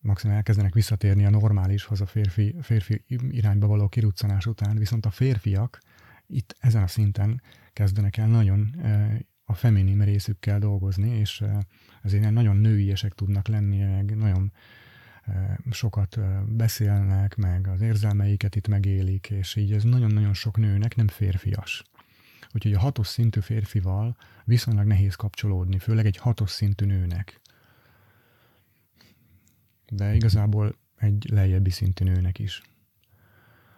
maximum 0.00 0.36
elkezdenek 0.36 0.74
visszatérni 0.74 1.24
a 1.24 1.30
normálishoz 1.30 2.00
a 2.00 2.06
férfi, 2.06 2.54
férfi 2.60 3.04
irányba 3.30 3.66
való 3.66 3.88
kiruccanás 3.88 4.46
után, 4.46 4.76
viszont 4.76 5.06
a 5.06 5.10
férfiak 5.10 5.78
itt 6.26 6.56
ezen 6.58 6.82
a 6.82 6.86
szinten 6.86 7.42
kezdenek 7.72 8.16
el 8.16 8.26
nagyon 8.26 8.74
a 9.50 9.54
feminim 9.54 10.02
részükkel 10.02 10.58
dolgozni, 10.58 11.10
és 11.10 11.44
ezért 12.02 12.30
nagyon 12.30 12.56
nőiesek 12.56 13.12
tudnak 13.14 13.48
lenni, 13.48 13.78
meg 13.78 14.16
nagyon 14.16 14.52
sokat 15.70 16.18
beszélnek, 16.56 17.36
meg 17.36 17.66
az 17.66 17.80
érzelmeiket 17.80 18.56
itt 18.56 18.68
megélik, 18.68 19.30
és 19.30 19.56
így 19.56 19.72
ez 19.72 19.82
nagyon-nagyon 19.82 20.34
sok 20.34 20.56
nőnek 20.56 20.96
nem 20.96 21.08
férfias. 21.08 21.84
Úgyhogy 22.52 22.72
a 22.72 22.78
hatos 22.78 23.06
szintű 23.06 23.40
férfival 23.40 24.16
viszonylag 24.44 24.86
nehéz 24.86 25.14
kapcsolódni, 25.14 25.78
főleg 25.78 26.06
egy 26.06 26.16
hatos 26.16 26.50
szintű 26.50 26.84
nőnek. 26.84 27.40
De 29.90 30.14
igazából 30.14 30.76
egy 30.96 31.28
lejjebbi 31.30 31.70
szintű 31.70 32.04
nőnek 32.04 32.38
is. 32.38 32.62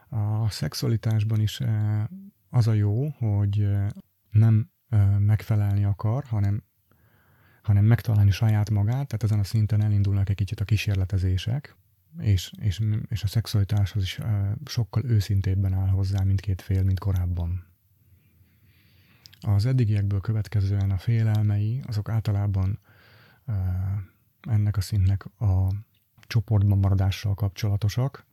A 0.08 0.50
szexualitásban 0.50 1.40
is 1.40 1.60
az 2.48 2.66
a 2.66 2.72
jó, 2.72 3.08
hogy 3.08 3.68
nem 4.30 4.70
megfelelni 5.18 5.85
akar, 5.85 6.25
hanem, 6.25 6.62
hanem 7.62 7.85
megtalálni 7.85 8.30
saját 8.30 8.70
magát, 8.70 9.06
tehát 9.06 9.23
ezen 9.23 9.38
a 9.38 9.44
szinten 9.44 9.82
elindulnak 9.82 10.28
egy 10.28 10.37
kicsit 10.37 10.61
a 10.61 10.64
kísérletezések, 10.64 11.76
és, 12.18 12.52
és, 12.61 12.80
és 13.09 13.23
a 13.23 13.26
szexualitáshoz 13.26 14.02
is 14.02 14.20
sokkal 14.64 15.04
őszintébben 15.04 15.73
áll 15.73 15.88
hozzá 15.88 16.23
mindkét 16.25 16.62
fél, 16.62 16.82
mint 16.82 16.99
korábban. 16.99 17.68
Az 19.40 19.66
eddigiekből 19.66 20.20
következően 20.20 20.90
a 20.90 20.99
félelmei, 20.99 21.82
azok 21.87 22.09
általában 22.09 22.78
ennek 24.40 24.76
a 24.76 24.80
szintnek 24.80 25.40
a 25.40 25.75
csoportban 26.26 26.78
maradással 26.78 27.35
kapcsolatosak, 27.35 28.26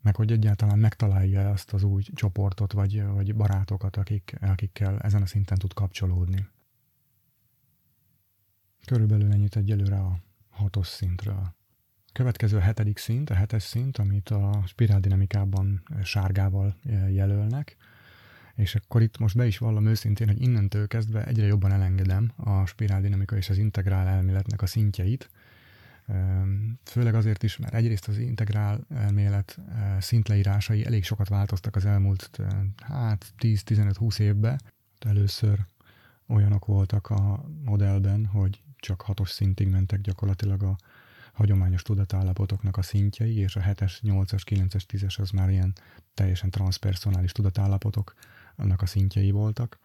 meg 0.00 0.16
hogy 0.16 0.32
egyáltalán 0.32 0.78
megtalálja 0.78 1.50
azt 1.50 1.72
az 1.72 1.82
új 1.82 2.02
csoportot, 2.02 2.72
vagy, 2.72 3.04
vagy 3.04 3.34
barátokat, 3.34 3.96
akik, 3.96 4.36
akikkel 4.40 4.98
ezen 4.98 5.22
a 5.22 5.26
szinten 5.26 5.58
tud 5.58 5.72
kapcsolódni. 5.72 6.48
Körülbelül 8.84 9.32
ennyit 9.32 9.56
egyelőre 9.56 9.96
a 9.96 10.18
hatos 10.50 10.86
szintről. 10.86 11.56
Következő 12.12 12.56
a 12.56 12.60
hetedik 12.60 12.98
szint, 12.98 13.30
a 13.30 13.34
hetes 13.34 13.62
szint, 13.62 13.98
amit 13.98 14.28
a 14.28 14.62
spiráldinamikában 14.66 15.82
sárgával 16.02 16.76
jelölnek, 17.10 17.76
és 18.54 18.74
akkor 18.74 19.02
itt 19.02 19.18
most 19.18 19.36
be 19.36 19.46
is 19.46 19.58
vallom 19.58 19.86
őszintén, 19.86 20.26
hogy 20.26 20.42
innentől 20.42 20.86
kezdve 20.86 21.26
egyre 21.26 21.46
jobban 21.46 21.72
elengedem 21.72 22.32
a 22.36 22.66
spiráldinamika 22.66 23.36
és 23.36 23.48
az 23.48 23.58
integrál 23.58 24.06
elméletnek 24.06 24.62
a 24.62 24.66
szintjeit, 24.66 25.30
Főleg 26.84 27.14
azért 27.14 27.42
is, 27.42 27.56
mert 27.56 27.74
egyrészt 27.74 28.08
az 28.08 28.18
integrál 28.18 28.86
elmélet 28.88 29.58
szintleírásai 29.98 30.86
elég 30.86 31.04
sokat 31.04 31.28
változtak 31.28 31.76
az 31.76 31.84
elmúlt 31.84 32.38
hát 32.82 33.32
10-15-20 33.38 34.18
évben. 34.18 34.60
Először 34.98 35.66
olyanok 36.26 36.64
voltak 36.64 37.10
a 37.10 37.50
modellben, 37.64 38.26
hogy 38.26 38.62
csak 38.76 39.00
hatos 39.00 39.30
szintig 39.30 39.68
mentek 39.68 40.00
gyakorlatilag 40.00 40.62
a 40.62 40.76
hagyományos 41.32 41.82
tudatállapotoknak 41.82 42.76
a 42.76 42.82
szintjei, 42.82 43.36
és 43.36 43.56
a 43.56 43.60
7-es, 43.60 43.92
8-as, 44.02 44.42
9-es, 44.46 44.82
10-es 44.88 45.20
az 45.20 45.30
már 45.30 45.50
ilyen 45.50 45.72
teljesen 46.14 46.50
transpersonális 46.50 47.32
tudatállapotok 47.32 48.14
annak 48.56 48.82
a 48.82 48.86
szintjei 48.86 49.30
voltak. 49.30 49.78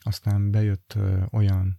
Aztán 0.00 0.50
bejött 0.50 0.98
olyan 1.30 1.78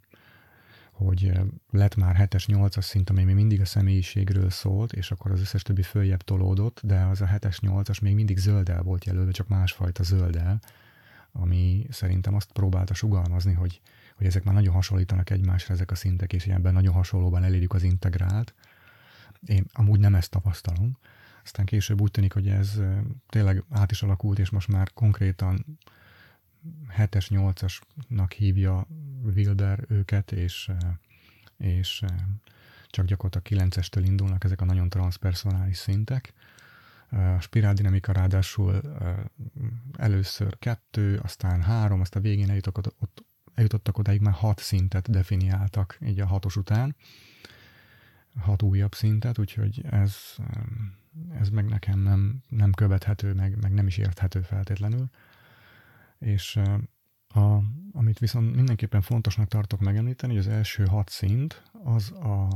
hogy 0.96 1.32
lett 1.72 1.96
már 1.96 2.16
7-es, 2.20 2.44
8-as 2.48 2.82
szint, 2.82 3.10
ami 3.10 3.24
még 3.24 3.36
mindig 3.36 3.62
a 3.62 3.66
személyiségről 3.66 4.50
szólt, 4.50 4.94
és 4.94 5.12
akkor 5.12 5.32
az 5.32 5.40
összes 5.40 5.62
többi 5.62 5.82
följebb 5.82 6.22
tolódott, 6.22 6.82
de 6.84 7.02
az 7.02 7.22
a 7.22 7.25
7-es, 7.25 7.58
8-as 7.62 8.02
még 8.02 8.16
mindig 8.16 8.38
zöldel 8.38 8.82
volt 8.82 9.06
jelölve, 9.06 9.32
csak 9.32 9.48
másfajta 9.48 10.04
zöldel, 10.04 10.60
ami 11.32 11.88
szerintem 11.90 12.36
azt 12.36 12.52
próbálta 12.52 12.94
sugalmazni, 12.94 13.54
hogy, 13.54 13.82
hogy 14.16 14.25
ezek 14.25 14.44
már 14.44 14.54
nagyon 14.54 14.74
hasonlítanak 14.74 15.30
egymásra 15.30 15.74
ezek 15.74 15.92
a 15.92 15.96
szintek, 15.96 16.34
és 16.34 16.46
ilyenben 16.46 16.74
nagyon 16.74 16.94
hasonlóban 16.94 17.44
elérjük 17.44 17.74
az 17.74 17.84
integrált, 17.84 18.54
én 19.46 19.66
amúgy 19.74 20.00
nem 20.00 20.16
ezt 20.16 20.32
tapasztalom. 20.32 20.98
Aztán 21.44 21.66
később 21.66 22.02
úgy 22.02 22.12
tűnik, 22.12 22.34
hogy 22.34 22.48
ez 22.48 22.82
tényleg 23.30 23.64
át 23.70 23.92
is 23.92 24.04
alakult, 24.04 24.40
és 24.40 24.50
most 24.50 24.68
már 24.68 24.94
konkrétan 24.94 25.78
7-es, 26.98 27.25
8-asnak 27.29 28.31
hívja 28.38 28.88
Wilber 29.24 29.86
őket, 29.88 30.31
és, 30.31 30.72
és 31.57 32.03
csak 32.89 33.05
gyakorlatilag 33.05 33.69
9-estől 33.69 34.03
indulnak 34.05 34.43
ezek 34.43 34.62
a 34.62 34.65
nagyon 34.65 34.89
transpersonális 34.89 35.77
szintek. 35.77 36.34
A 37.10 37.39
spiráldinamika 37.39 38.12
ráadásul 38.12 38.81
először 39.98 40.60
kettő, 40.60 41.19
aztán 41.24 41.62
három, 41.62 42.01
aztán 42.01 42.22
végén 42.22 42.50
eljutottak, 42.50 42.93
ott, 43.00 43.25
eljutottak 43.53 43.98
odáig 43.98 44.22
már 44.22 44.34
hat 44.34 44.60
szintet 44.60 45.10
definiáltak, 45.10 45.98
így 46.05 46.19
a 46.19 46.25
hatos 46.25 46.55
után. 46.55 46.95
Hat 48.39 48.62
újabb 48.62 48.93
szintet, 48.93 49.39
úgyhogy 49.39 49.86
ez, 49.89 50.15
ez 51.39 51.50
meg 51.50 51.65
nekem 51.65 52.00
nem, 52.00 52.43
nem 52.50 52.72
követhető, 52.72 53.34
meg, 53.34 53.62
meg 53.62 53.74
nem 53.74 53.88
is 53.88 53.98
érthető 53.98 54.41
feltétlenül. 54.41 55.10
És 56.19 56.60
a, 57.27 57.60
amit 57.91 58.19
viszont 58.19 58.55
mindenképpen 58.55 59.01
fontosnak 59.01 59.48
tartok 59.48 59.79
megemlíteni, 59.79 60.34
hogy 60.34 60.41
az 60.41 60.48
első 60.51 60.86
hat 60.86 61.10
szint 61.10 61.63
az 61.84 62.12
a 62.12 62.48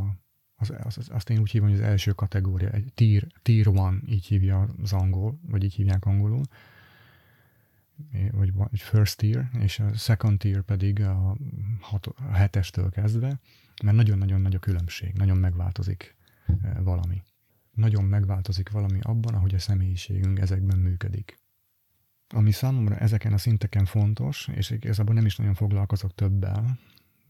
az, 0.61 0.73
az, 0.83 0.97
az, 0.97 1.09
azt 1.11 1.29
én 1.29 1.39
úgy 1.39 1.51
hívom, 1.51 1.67
hogy 1.69 1.77
az 1.77 1.83
első 1.83 2.11
kategória, 2.11 2.69
egy 2.69 2.93
tier, 2.93 3.27
tier 3.41 3.67
one, 3.67 3.99
így 4.05 4.25
hívja 4.25 4.67
az 4.81 4.93
angol, 4.93 5.39
vagy 5.47 5.63
így 5.63 5.73
hívják 5.73 6.05
angolul, 6.05 6.43
vagy, 8.31 8.79
first 8.79 9.17
tier, 9.17 9.49
és 9.59 9.79
a 9.79 9.93
second 9.93 10.37
tier 10.37 10.61
pedig 10.61 11.01
a, 11.01 11.37
hat, 11.79 12.05
a 12.05 12.31
hetestől 12.31 12.89
kezdve, 12.89 13.39
mert 13.83 13.97
nagyon-nagyon 13.97 14.41
nagy 14.41 14.55
a 14.55 14.59
különbség, 14.59 15.13
nagyon 15.13 15.37
megváltozik 15.37 16.15
valami. 16.79 17.23
Nagyon 17.71 18.03
megváltozik 18.03 18.69
valami 18.69 18.99
abban, 19.01 19.33
ahogy 19.33 19.55
a 19.55 19.59
személyiségünk 19.59 20.39
ezekben 20.39 20.77
működik. 20.77 21.38
Ami 22.33 22.51
számomra 22.51 22.95
ezeken 22.95 23.33
a 23.33 23.37
szinteken 23.37 23.85
fontos, 23.85 24.47
és 24.47 24.69
igazából 24.69 25.15
nem 25.15 25.25
is 25.25 25.35
nagyon 25.35 25.53
foglalkozok 25.53 26.15
többel, 26.15 26.79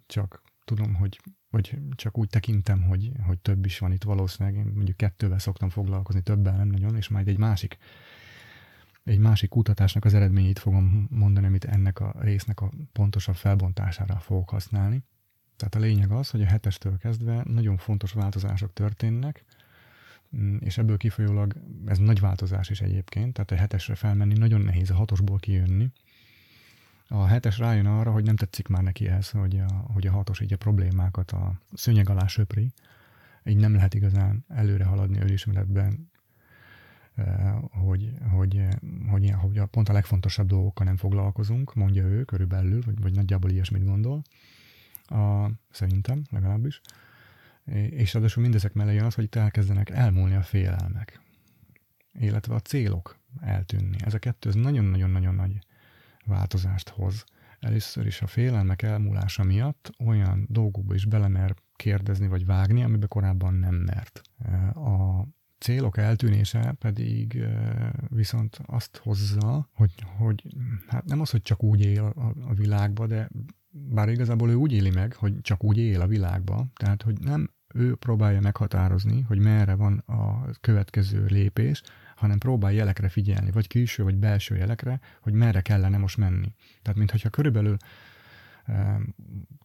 csak 0.08 0.41
tudom, 0.65 0.96
hogy 0.96 1.20
vagy 1.50 1.77
csak 1.96 2.18
úgy 2.18 2.29
tekintem, 2.29 2.82
hogy, 2.82 3.12
hogy 3.25 3.39
több 3.39 3.65
is 3.65 3.79
van 3.79 3.91
itt 3.91 4.03
valószínűleg. 4.03 4.65
Én 4.65 4.72
mondjuk 4.74 4.98
kettővel 4.98 5.39
szoktam 5.39 5.70
foglalkozni, 5.70 6.22
többel 6.22 6.56
nem 6.56 6.68
nagyon, 6.68 6.96
és 6.96 7.08
majd 7.08 7.27
egy 7.27 7.38
másik 7.38 7.77
egy 9.03 9.20
másik 9.20 9.50
kutatásnak 9.50 10.06
az 10.06 10.13
eredményét 10.13 10.60
fogom 10.60 11.08
mondani, 11.10 11.46
amit 11.46 11.65
ennek 11.65 12.00
a 12.00 12.15
résznek 12.20 12.62
a 12.62 12.72
pontosabb 12.91 13.36
felbontására 13.36 14.20
fogok 14.20 14.50
használni. 14.50 15.03
Tehát 15.56 15.75
a 15.75 15.79
lényeg 15.79 16.12
az, 16.12 16.29
hogy 16.29 16.41
a 16.41 16.46
hetestől 16.46 16.98
kezdve 16.98 17.44
nagyon 17.48 17.77
fontos 17.77 18.12
változások 18.12 18.74
történnek, 18.74 19.46
és 20.59 20.77
ebből 20.77 20.98
kifolyólag 20.98 21.55
ez 21.86 21.98
nagy 21.98 22.19
változás 22.19 22.69
is 22.69 22.81
egyébként, 22.81 23.33
tehát 23.33 23.51
a 23.51 23.55
hetesre 23.55 23.95
felmenni 23.95 24.38
nagyon 24.38 24.62
nehéz 24.62 24.89
a 24.89 24.95
hatosból 24.95 25.39
kijönni, 25.39 25.91
a 27.12 27.25
hetes 27.25 27.57
rájön 27.57 27.86
arra, 27.86 28.12
hogy 28.12 28.24
nem 28.24 28.36
tetszik 28.36 28.67
már 28.67 28.83
neki 28.83 29.07
ez, 29.07 29.29
hogy 29.29 29.59
a, 29.59 29.74
hogy 29.93 30.07
a 30.07 30.12
hatos 30.12 30.39
így 30.39 30.53
a 30.53 30.57
problémákat 30.57 31.31
a 31.31 31.62
szőnyeg 31.74 32.09
alá 32.09 32.27
söpri, 32.27 32.71
így 33.43 33.57
nem 33.57 33.74
lehet 33.74 33.93
igazán 33.93 34.45
előre 34.48 34.83
haladni 34.83 35.19
önismeretben, 35.19 36.12
eh, 37.15 37.55
hogy, 37.69 38.12
hogy, 38.31 38.62
hogy, 39.07 39.33
hogy 39.33 39.57
a, 39.57 39.65
pont 39.65 39.89
a 39.89 39.93
legfontosabb 39.93 40.48
dolgokkal 40.48 40.86
nem 40.86 40.98
foglalkozunk, 40.98 41.75
mondja 41.75 42.03
ő 42.03 42.24
körülbelül, 42.24 42.81
vagy, 42.86 43.01
vagy 43.01 43.13
nagyjából 43.15 43.50
ilyesmit 43.50 43.86
gondol, 43.86 44.21
a, 45.05 45.51
szerintem 45.71 46.24
legalábbis. 46.29 46.81
És 47.90 48.14
ráadásul 48.14 48.44
mindezek 48.44 48.74
mellé 48.74 48.94
jön 48.96 49.05
az, 49.05 49.16
hogy 49.16 49.24
itt 49.24 49.36
elkezdenek 49.36 49.90
elmúlni 49.90 50.36
a 50.36 50.42
félelmek, 50.42 51.22
illetve 52.14 52.55
a 52.55 52.60
célok 52.60 53.18
eltűnni. 53.42 53.98
Ez 54.05 54.14
a 54.14 54.20
kettő, 54.20 54.60
nagyon-nagyon-nagyon 54.60 55.36
nagy 55.36 55.60
változást 56.25 56.90
hoz. 56.90 57.24
Először 57.60 58.05
is 58.05 58.22
a 58.22 58.27
félelmek 58.27 58.82
elmúlása 58.82 59.44
miatt 59.44 59.92
olyan 60.05 60.46
dolgokba 60.50 60.94
is 60.94 61.05
belemer 61.05 61.55
kérdezni 61.75 62.27
vagy 62.27 62.46
vágni, 62.46 62.84
amiben 62.84 63.08
korábban 63.08 63.53
nem 63.53 63.75
mert. 63.75 64.22
A 64.75 65.27
célok 65.58 65.98
eltűnése 65.98 66.75
pedig 66.79 67.46
viszont 68.08 68.60
azt 68.66 68.98
hozza, 68.98 69.70
hogy, 69.74 69.94
hogy 70.18 70.44
hát 70.88 71.05
nem 71.05 71.22
az, 71.22 71.29
hogy 71.29 71.42
csak 71.42 71.64
úgy 71.64 71.86
él 71.86 72.03
a, 72.03 72.34
a 72.50 72.53
világba, 72.53 73.08
de 73.08 73.29
bár 73.72 74.10
igazából 74.10 74.50
ő 74.50 74.53
úgy 74.53 74.72
éli 74.72 74.90
meg, 74.90 75.14
hogy 75.14 75.42
csak 75.42 75.64
úgy 75.64 75.77
él 75.77 76.01
a 76.01 76.08
világba, 76.08 76.68
tehát 76.75 77.01
hogy 77.01 77.20
nem 77.20 77.50
ő 77.74 77.96
próbálja 77.96 78.42
meghatározni, 78.42 79.22
hogy 79.22 79.40
merre 79.40 79.75
van 79.75 79.98
a 79.98 80.50
következő 80.62 81.25
lépés, 81.25 81.82
hanem 82.16 82.38
próbál 82.38 82.72
jelekre 82.72 83.10
figyelni, 83.10 83.51
vagy 83.51 83.68
külső, 83.68 84.03
vagy 84.03 84.16
belső 84.16 84.55
jelekre, 84.55 85.00
hogy 85.22 85.34
merre 85.34 85.62
kellene 85.62 85.98
most 85.98 86.18
menni. 86.18 86.53
Tehát, 86.82 86.98
mintha 86.98 87.29
körülbelül, 87.29 87.77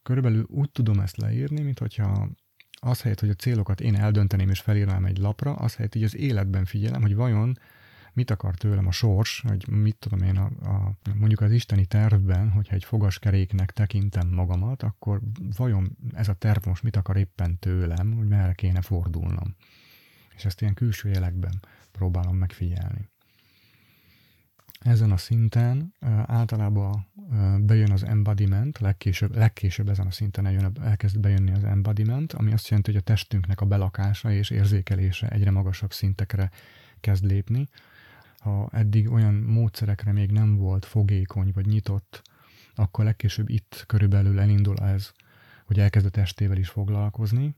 körülbelül 0.03 0.47
úgy 0.49 0.71
tudom 0.71 1.01
ezt 1.01 1.17
leírni, 1.17 1.61
mint 1.61 1.79
hogyha 1.79 2.29
az 2.81 3.03
helyett, 3.03 3.21
hogy 3.21 3.29
a 3.29 3.35
célokat 3.35 3.81
én 3.81 3.95
eldönteném 3.95 4.51
és 4.51 4.61
felírnám 4.61 5.05
egy 5.05 5.19
lapra, 5.19 5.55
az 5.55 5.75
helyett 5.75 5.95
így 5.95 6.05
az 6.05 6.17
életben 6.17 6.65
figyelem, 6.65 7.01
hogy 7.01 7.15
vajon 7.15 7.59
mit 8.15 8.31
akar 8.31 8.55
tőlem 8.55 8.87
a 8.87 8.91
sors, 8.91 9.45
hogy 9.49 9.69
mit 9.69 9.97
tudom 9.97 10.23
én, 10.23 10.37
a, 10.37 10.45
a, 10.45 10.97
mondjuk 11.15 11.41
az 11.41 11.53
isteni 11.53 11.87
tervben, 11.87 12.51
hogyha 12.51 12.75
egy 12.75 12.85
fogaskeréknek 12.85 13.71
tekintem 13.71 14.29
magamat, 14.29 14.83
akkor 14.83 15.21
vajon 15.57 15.97
ez 16.13 16.29
a 16.29 16.35
terv 16.35 16.67
most 16.67 16.83
mit 16.83 16.97
akar 16.97 17.17
éppen 17.17 17.59
tőlem, 17.59 18.13
hogy 18.13 18.29
merre 18.29 18.53
kéne 18.53 18.83
fordulnom. 18.83 19.55
És 20.37 20.45
ezt 20.45 20.61
ilyen 20.61 20.75
külső 20.75 21.09
jelekben 21.09 21.63
próbálom 21.93 22.37
megfigyelni. 22.37 23.09
Ezen 24.85 25.11
a 25.11 25.17
szinten 25.17 25.95
általában 26.27 27.07
bejön 27.61 27.93
az 27.93 28.05
embodiment, 28.05 28.79
legkésőbb, 28.79 29.37
legkésőbb 29.37 29.89
ezen 29.89 30.07
a 30.07 30.11
szinten 30.11 30.47
eljön, 30.47 30.77
elkezd 30.83 31.21
bejönni 31.21 31.53
az 31.53 31.65
embodiment, 31.65 32.33
ami 32.33 32.53
azt 32.53 32.69
jelenti, 32.69 32.91
hogy 32.91 33.01
a 33.01 33.05
testünknek 33.05 33.61
a 33.61 33.67
belakása 33.67 34.33
és 34.33 34.51
érzékelése 34.51 35.29
egyre 35.29 35.51
magasabb 35.51 35.93
szintekre 35.93 36.51
kezd 37.01 37.25
lépni. 37.25 37.69
Ha 38.45 38.69
eddig 38.73 39.11
olyan 39.11 39.35
módszerekre 39.35 40.13
még 40.13 40.31
nem 40.31 40.57
volt 40.57 40.85
fogékony 40.85 41.51
vagy 41.55 41.67
nyitott, 41.67 42.23
akkor 42.75 43.05
legkésőbb 43.05 43.49
itt 43.49 43.85
körülbelül 43.87 44.41
elindul 44.41 44.77
ez, 44.77 45.13
hogy 45.65 45.79
elkezd 45.79 46.07
a 46.07 46.11
testével 46.11 46.57
is 46.57 46.69
foglalkozni, 46.69 47.57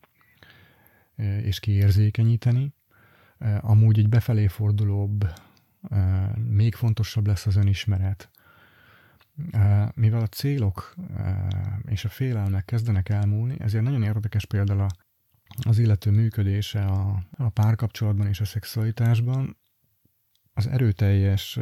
és 1.43 1.61
kiérzékenyíteni, 1.61 2.75
amúgy 3.61 3.99
egy 3.99 4.09
befelé 4.09 4.47
fordulóbb, 4.47 5.33
még 6.35 6.75
fontosabb 6.75 7.27
lesz 7.27 7.47
az 7.47 7.57
önismeret. 7.57 8.31
Mivel 9.95 10.23
a 10.23 10.27
célok 10.27 10.95
és 11.85 12.05
a 12.05 12.09
félelmek 12.09 12.65
kezdenek 12.65 13.09
elmúlni, 13.09 13.57
ezért 13.59 13.85
nagyon 13.85 14.03
érdekes 14.03 14.45
például 14.45 14.87
az 15.59 15.79
illető 15.79 16.11
működése 16.11 16.85
a, 16.85 17.23
a 17.31 17.49
párkapcsolatban 17.49 18.27
és 18.27 18.41
a 18.41 18.45
szexualitásban. 18.45 19.57
Az 20.59 20.67
erőteljes 20.67 21.59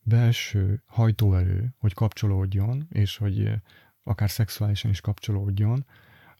belső 0.00 0.82
hajtóerő, 0.86 1.74
hogy 1.78 1.94
kapcsolódjon, 1.94 2.86
és 2.90 3.16
hogy 3.16 3.50
akár 4.02 4.30
szexuálisan 4.30 4.90
is 4.90 5.00
kapcsolódjon, 5.00 5.86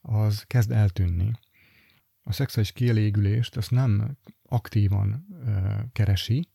az 0.01 0.45
kezd 0.47 0.71
eltűnni. 0.71 1.33
A 2.23 2.33
szexuális 2.33 2.73
kielégülést 2.73 3.57
azt 3.57 3.71
nem 3.71 4.17
aktívan 4.43 5.27
ö, 5.47 5.75
keresi, 5.93 6.49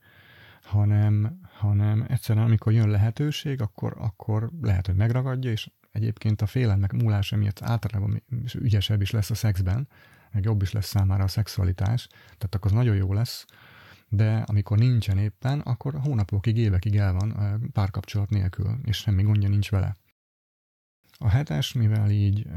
hanem, 0.61 1.39
hanem 1.43 2.05
egyszerűen 2.07 2.45
amikor 2.45 2.73
jön 2.73 2.89
lehetőség, 2.89 3.61
akkor, 3.61 3.95
akkor 3.97 4.49
lehet, 4.61 4.85
hogy 4.85 4.95
megragadja, 4.95 5.51
és 5.51 5.69
egyébként 5.91 6.41
a 6.41 6.45
félelmek 6.45 6.91
múlása 6.91 7.35
miatt 7.35 7.61
általában 7.61 8.23
ügyesebb 8.53 9.01
is 9.01 9.11
lesz 9.11 9.29
a 9.29 9.35
szexben, 9.35 9.87
meg 10.31 10.43
jobb 10.43 10.61
is 10.61 10.71
lesz 10.71 10.87
számára 10.87 11.23
a 11.23 11.27
szexualitás, 11.27 12.07
tehát 12.07 12.55
akkor 12.55 12.71
az 12.71 12.77
nagyon 12.77 12.95
jó 12.95 13.13
lesz, 13.13 13.45
de 14.15 14.35
amikor 14.45 14.77
nincsen 14.77 15.17
éppen, 15.17 15.59
akkor 15.59 15.99
hónapokig, 15.99 16.57
évekig 16.57 16.95
el 16.95 17.13
van 17.13 17.61
párkapcsolat 17.71 18.29
nélkül, 18.29 18.79
és 18.83 18.97
semmi 18.97 19.23
gondja 19.23 19.49
nincs 19.49 19.71
vele. 19.71 19.95
A 21.17 21.29
hetes, 21.29 21.73
mivel 21.73 22.09
így 22.09 22.47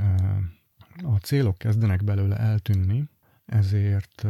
a 1.02 1.16
célok 1.16 1.58
kezdenek 1.58 2.04
belőle 2.04 2.36
eltűnni, 2.36 3.08
ezért, 3.46 4.22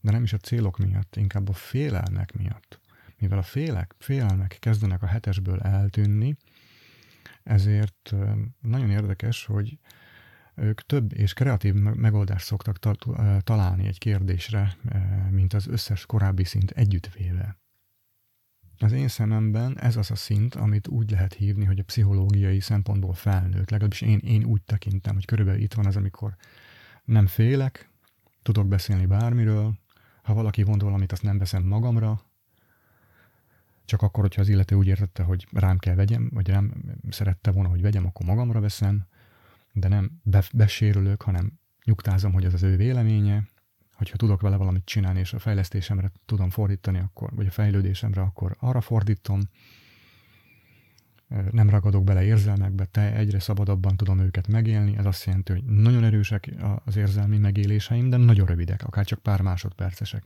de 0.00 0.10
nem 0.10 0.22
is 0.22 0.32
a 0.32 0.38
célok 0.38 0.78
miatt, 0.78 1.16
inkább 1.16 1.48
a 1.48 1.52
félelmek 1.52 2.32
miatt. 2.32 2.80
Mivel 3.18 3.38
a 3.38 3.42
félek, 3.42 3.94
félelmek 3.98 4.56
kezdenek 4.60 5.02
a 5.02 5.06
hetesből 5.06 5.60
eltűnni, 5.60 6.36
ezért 7.42 8.14
nagyon 8.60 8.90
érdekes, 8.90 9.44
hogy 9.44 9.78
ők 10.54 10.80
több 10.80 11.12
és 11.14 11.32
kreatív 11.32 11.74
megoldást 11.74 12.46
szoktak 12.46 12.78
találni 13.40 13.86
egy 13.86 13.98
kérdésre, 13.98 14.76
mint 15.30 15.52
az 15.52 15.66
összes 15.66 16.06
korábbi 16.06 16.44
szint 16.44 16.70
együttvéve. 16.70 17.60
Az 18.78 18.92
én 18.92 19.08
szememben 19.08 19.78
ez 19.78 19.96
az 19.96 20.10
a 20.10 20.14
szint, 20.14 20.54
amit 20.54 20.88
úgy 20.88 21.10
lehet 21.10 21.34
hívni, 21.34 21.64
hogy 21.64 21.78
a 21.78 21.84
pszichológiai 21.84 22.60
szempontból 22.60 23.14
felnőtt. 23.14 23.70
Legalábbis 23.70 24.00
én, 24.00 24.18
én 24.18 24.44
úgy 24.44 24.62
tekintem, 24.62 25.14
hogy 25.14 25.24
körülbelül 25.24 25.60
itt 25.60 25.74
van 25.74 25.86
az, 25.86 25.96
amikor 25.96 26.36
nem 27.04 27.26
félek, 27.26 27.90
tudok 28.42 28.68
beszélni 28.68 29.06
bármiről, 29.06 29.78
ha 30.22 30.34
valaki 30.34 30.62
mond 30.62 30.82
valamit, 30.82 31.12
azt 31.12 31.22
nem 31.22 31.38
veszem 31.38 31.62
magamra, 31.62 32.22
csak 33.84 34.02
akkor, 34.02 34.22
hogyha 34.22 34.40
az 34.40 34.48
illető 34.48 34.74
úgy 34.76 34.86
értette, 34.86 35.22
hogy 35.22 35.46
rám 35.52 35.78
kell 35.78 35.94
vegyem, 35.94 36.30
vagy 36.32 36.48
rám 36.48 36.72
szerette 37.10 37.50
volna, 37.50 37.68
hogy 37.68 37.82
vegyem, 37.82 38.06
akkor 38.06 38.26
magamra 38.26 38.60
veszem, 38.60 39.06
de 39.72 39.88
nem 39.88 40.20
be, 40.22 40.42
besérülök, 40.54 41.22
hanem 41.22 41.52
nyugtázom, 41.84 42.32
hogy 42.32 42.44
ez 42.44 42.54
az 42.54 42.62
ő 42.62 42.76
véleménye, 42.76 43.48
hogyha 43.92 44.16
tudok 44.16 44.40
vele 44.40 44.56
valamit 44.56 44.84
csinálni, 44.84 45.18
és 45.18 45.32
a 45.32 45.38
fejlesztésemre 45.38 46.12
tudom 46.26 46.50
fordítani, 46.50 46.98
akkor, 46.98 47.30
vagy 47.34 47.46
a 47.46 47.50
fejlődésemre, 47.50 48.20
akkor 48.20 48.56
arra 48.58 48.80
fordítom, 48.80 49.40
nem 51.50 51.70
ragadok 51.70 52.04
bele 52.04 52.22
érzelmekbe, 52.22 52.84
te 52.84 53.14
egyre 53.14 53.40
szabadabban 53.40 53.96
tudom 53.96 54.18
őket 54.18 54.48
megélni. 54.48 54.96
Ez 54.96 55.06
azt 55.06 55.24
jelenti, 55.24 55.52
hogy 55.52 55.64
nagyon 55.64 56.04
erősek 56.04 56.54
az 56.84 56.96
érzelmi 56.96 57.38
megéléseim, 57.38 58.10
de 58.10 58.16
nagyon 58.16 58.46
rövidek, 58.46 58.84
akár 58.84 59.04
csak 59.04 59.18
pár 59.18 59.40
másodpercesek. 59.40 60.24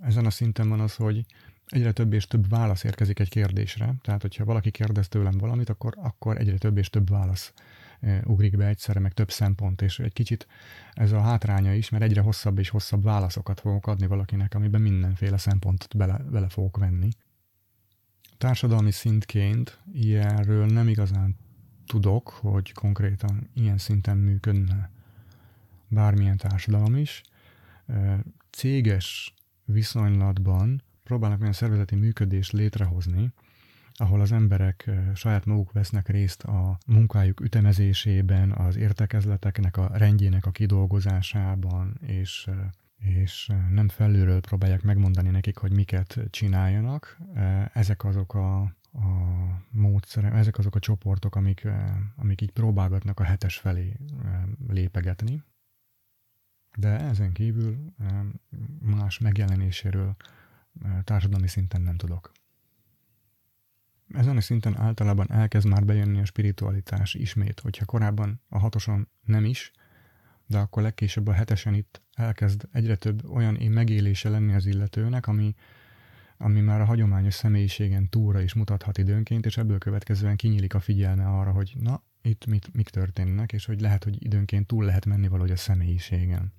Ezen 0.00 0.26
a 0.26 0.30
szinten 0.30 0.68
van 0.68 0.80
az, 0.80 0.94
hogy 0.94 1.24
egyre 1.66 1.92
több 1.92 2.12
és 2.12 2.26
több 2.26 2.48
válasz 2.48 2.84
érkezik 2.84 3.18
egy 3.18 3.28
kérdésre. 3.28 3.94
Tehát, 4.02 4.22
hogyha 4.22 4.44
valaki 4.44 4.70
kérdez 4.70 5.08
tőlem 5.08 5.38
valamit, 5.38 5.68
akkor, 5.68 5.94
akkor 5.96 6.36
egyre 6.36 6.58
több 6.58 6.76
és 6.76 6.90
több 6.90 7.10
válasz 7.10 7.52
ugrik 8.24 8.56
be 8.56 8.66
egyszerre, 8.66 9.00
meg 9.00 9.12
több 9.12 9.30
szempont, 9.30 9.82
és 9.82 9.98
egy 9.98 10.12
kicsit 10.12 10.46
ez 10.92 11.12
a 11.12 11.20
hátránya 11.20 11.74
is, 11.74 11.88
mert 11.88 12.04
egyre 12.04 12.20
hosszabb 12.20 12.58
és 12.58 12.68
hosszabb 12.68 13.02
válaszokat 13.02 13.60
fogok 13.60 13.86
adni 13.86 14.06
valakinek, 14.06 14.54
amiben 14.54 14.80
mindenféle 14.80 15.36
szempontot 15.36 15.96
bele, 15.96 16.16
bele 16.30 16.48
fogok 16.48 16.76
venni 16.76 17.08
társadalmi 18.42 18.90
szintként 18.90 19.78
ilyenről 19.92 20.66
nem 20.66 20.88
igazán 20.88 21.36
tudok, 21.86 22.28
hogy 22.28 22.72
konkrétan 22.72 23.50
ilyen 23.54 23.78
szinten 23.78 24.16
működne 24.16 24.90
bármilyen 25.88 26.36
társadalom 26.36 26.96
is. 26.96 27.22
Céges 28.50 29.34
viszonylatban 29.64 30.82
próbálnak 31.04 31.40
olyan 31.40 31.52
szervezeti 31.52 31.94
működést 31.94 32.52
létrehozni, 32.52 33.32
ahol 33.94 34.20
az 34.20 34.32
emberek 34.32 34.90
saját 35.14 35.44
maguk 35.44 35.72
vesznek 35.72 36.08
részt 36.08 36.42
a 36.42 36.78
munkájuk 36.86 37.40
ütemezésében, 37.40 38.52
az 38.52 38.76
értekezleteknek 38.76 39.76
a 39.76 39.90
rendjének 39.92 40.46
a 40.46 40.50
kidolgozásában, 40.50 41.98
és 42.06 42.48
és 43.02 43.52
nem 43.70 43.88
felülről 43.88 44.40
próbálják 44.40 44.82
megmondani 44.82 45.30
nekik, 45.30 45.56
hogy 45.56 45.72
miket 45.72 46.20
csináljanak. 46.30 47.18
Ezek 47.72 48.04
azok 48.04 48.34
a, 48.34 48.60
a 48.92 49.06
módszerek, 49.70 50.34
ezek 50.34 50.58
azok 50.58 50.74
a 50.74 50.78
csoportok, 50.78 51.36
amik, 51.36 51.68
amik 52.16 52.40
így 52.40 52.50
próbálgatnak 52.50 53.20
a 53.20 53.24
hetes 53.24 53.56
felé 53.56 53.96
lépegetni. 54.68 55.42
De 56.76 56.88
ezen 56.88 57.32
kívül 57.32 57.94
más 58.80 59.18
megjelenéséről 59.18 60.16
társadalmi 61.04 61.48
szinten 61.48 61.80
nem 61.80 61.96
tudok. 61.96 62.32
Ezen 64.14 64.36
a 64.36 64.40
szinten 64.40 64.78
általában 64.78 65.30
elkezd 65.30 65.66
már 65.66 65.84
bejönni 65.84 66.20
a 66.20 66.24
spiritualitás 66.24 67.14
ismét, 67.14 67.60
hogyha 67.60 67.84
korábban 67.84 68.40
a 68.48 68.58
hatoson 68.58 69.08
nem 69.24 69.44
is, 69.44 69.72
de 70.46 70.58
akkor 70.58 70.82
legkésőbb 70.82 71.26
a 71.26 71.32
hetesen 71.32 71.74
itt 71.74 72.02
elkezd 72.14 72.68
egyre 72.72 72.96
több 72.96 73.24
olyan 73.30 73.56
én 73.56 73.70
megélése 73.70 74.28
lenni 74.28 74.54
az 74.54 74.66
illetőnek, 74.66 75.26
ami, 75.26 75.54
ami 76.36 76.60
már 76.60 76.80
a 76.80 76.84
hagyományos 76.84 77.34
személyiségen 77.34 78.08
túlra 78.08 78.40
is 78.40 78.54
mutathat 78.54 78.98
időnként, 78.98 79.46
és 79.46 79.56
ebből 79.56 79.78
következően 79.78 80.36
kinyílik 80.36 80.74
a 80.74 80.80
figyelme 80.80 81.26
arra, 81.26 81.50
hogy 81.50 81.72
na, 81.78 82.02
itt 82.22 82.46
mit, 82.46 82.72
mik 82.72 82.88
történnek, 82.88 83.52
és 83.52 83.64
hogy 83.64 83.80
lehet, 83.80 84.04
hogy 84.04 84.24
időnként 84.24 84.66
túl 84.66 84.84
lehet 84.84 85.06
menni 85.06 85.28
valahogy 85.28 85.50
a 85.50 85.56
személyiségen. 85.56 86.52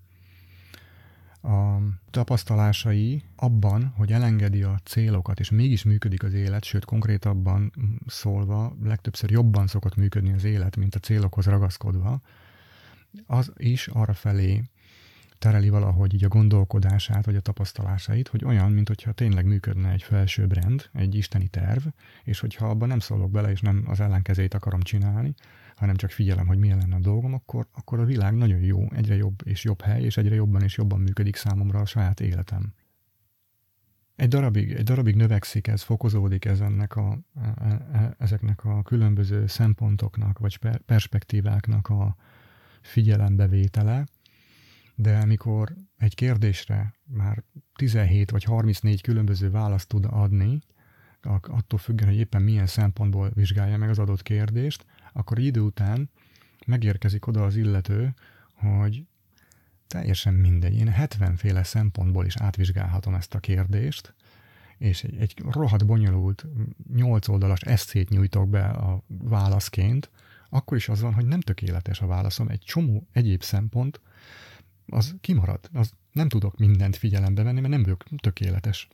A 1.43 1.77
tapasztalásai 2.12 3.23
abban, 3.36 3.93
hogy 3.95 4.12
elengedi 4.12 4.63
a 4.63 4.79
célokat, 4.84 5.39
és 5.39 5.49
mégis 5.49 5.84
működik 5.84 6.23
az 6.23 6.34
élet, 6.34 6.63
sőt 6.63 6.86
konkrétabban 6.86 7.71
szólva, 8.08 8.75
legtöbbször 8.84 9.32
jobban 9.32 9.67
szokott 9.67 9.95
működni 9.95 10.34
az 10.34 10.43
élet, 10.43 10.75
mint 10.75 10.95
a 10.95 10.99
célokhoz 10.99 11.45
ragaszkodva, 11.45 12.21
az 13.25 13.51
is 13.58 13.88
arra 13.88 14.13
felé 14.13 14.63
tereli 15.43 15.69
valahogy 15.69 16.13
így 16.13 16.23
a 16.23 16.27
gondolkodását, 16.27 17.25
vagy 17.25 17.36
a 17.36 17.41
tapasztalásait, 17.41 18.27
hogy 18.27 18.45
olyan, 18.45 18.71
mint 18.71 18.88
hogyha 18.88 19.12
tényleg 19.12 19.45
működne 19.45 19.91
egy 19.91 20.03
felső 20.03 20.47
brand, 20.47 20.89
egy 20.93 21.15
isteni 21.15 21.47
terv, 21.47 21.86
és 22.23 22.39
hogyha 22.39 22.69
abban 22.69 22.88
nem 22.88 22.99
szólok 22.99 23.32
bele, 23.32 23.51
és 23.51 23.62
nem 23.62 23.84
az 23.88 23.99
ellenkezét 23.99 24.53
akarom 24.53 24.82
csinálni, 24.82 25.34
hanem 25.75 25.95
csak 25.95 26.10
figyelem, 26.10 26.47
hogy 26.47 26.58
milyen 26.58 26.77
lenne 26.77 26.95
a 26.95 26.99
dolgom, 26.99 27.34
akkor, 27.34 27.67
akkor 27.71 27.99
a 27.99 28.06
világ 28.06 28.34
nagyon 28.34 28.60
jó, 28.60 28.91
egyre 28.91 29.15
jobb 29.15 29.39
és 29.43 29.63
jobb 29.63 29.82
hely, 29.82 30.03
és 30.03 30.17
egyre 30.17 30.36
jobban 30.36 30.62
és 30.62 30.77
jobban 30.77 30.99
működik 30.99 31.36
számomra 31.36 31.79
a 31.79 31.86
saját 31.86 32.19
életem. 32.19 32.73
Egy 34.15 34.27
darabig, 34.27 34.71
egy 34.71 34.84
darabig 34.84 35.15
növekszik 35.15 35.67
ez, 35.67 35.82
fokozódik 35.82 36.45
ez 36.45 36.62
ennek 36.62 36.95
a, 36.95 37.19
e, 37.36 37.53
e, 37.93 38.15
ezeknek 38.17 38.65
a 38.65 38.82
különböző 38.82 39.47
szempontoknak, 39.47 40.39
vagy 40.39 40.60
perspektíváknak 40.86 41.89
a, 41.89 42.15
figyelembevétele, 42.84 44.06
de 44.95 45.17
amikor 45.17 45.75
egy 45.97 46.15
kérdésre 46.15 46.93
már 47.03 47.43
17 47.75 48.32
vagy 48.32 48.43
34 48.43 49.01
különböző 49.01 49.49
választ 49.49 49.88
tud 49.88 50.06
adni, 50.10 50.60
attól 51.41 51.79
függően, 51.79 52.10
hogy 52.10 52.19
éppen 52.19 52.41
milyen 52.41 52.67
szempontból 52.67 53.32
vizsgálja 53.34 53.77
meg 53.77 53.89
az 53.89 53.99
adott 53.99 54.21
kérdést, 54.21 54.86
akkor 55.13 55.39
idő 55.39 55.60
után 55.60 56.10
megérkezik 56.65 57.27
oda 57.27 57.43
az 57.43 57.56
illető, 57.56 58.13
hogy 58.53 59.06
teljesen 59.88 60.34
mindegy, 60.34 60.75
én 60.75 60.88
70 60.88 61.36
féle 61.36 61.63
szempontból 61.63 62.25
is 62.25 62.36
átvizsgálhatom 62.36 63.13
ezt 63.13 63.34
a 63.34 63.39
kérdést, 63.39 64.13
és 64.77 65.03
egy, 65.03 65.17
egy 65.17 65.34
rohadt 65.49 65.86
bonyolult, 65.86 66.45
8 66.93 67.27
oldalas 67.27 67.62
eszét 67.62 68.10
nyújtok 68.10 68.49
be 68.49 68.65
a 68.65 69.03
válaszként, 69.08 70.12
akkor 70.49 70.77
is 70.77 70.89
az 70.89 71.01
van, 71.01 71.13
hogy 71.13 71.25
nem 71.25 71.39
tökéletes 71.39 72.01
a 72.01 72.08
válaszom, 72.08 72.47
egy 72.47 72.60
csomó 72.60 73.08
egyéb 73.12 73.41
szempont, 73.41 74.01
az 74.93 75.15
kimarad, 75.21 75.69
az 75.73 75.91
nem 76.12 76.29
tudok 76.29 76.58
mindent 76.58 76.95
figyelembe 76.95 77.43
venni, 77.43 77.60
mert 77.60 77.73
nem 77.73 77.84
vagyok 77.84 78.03
tökéletes. 78.17 78.88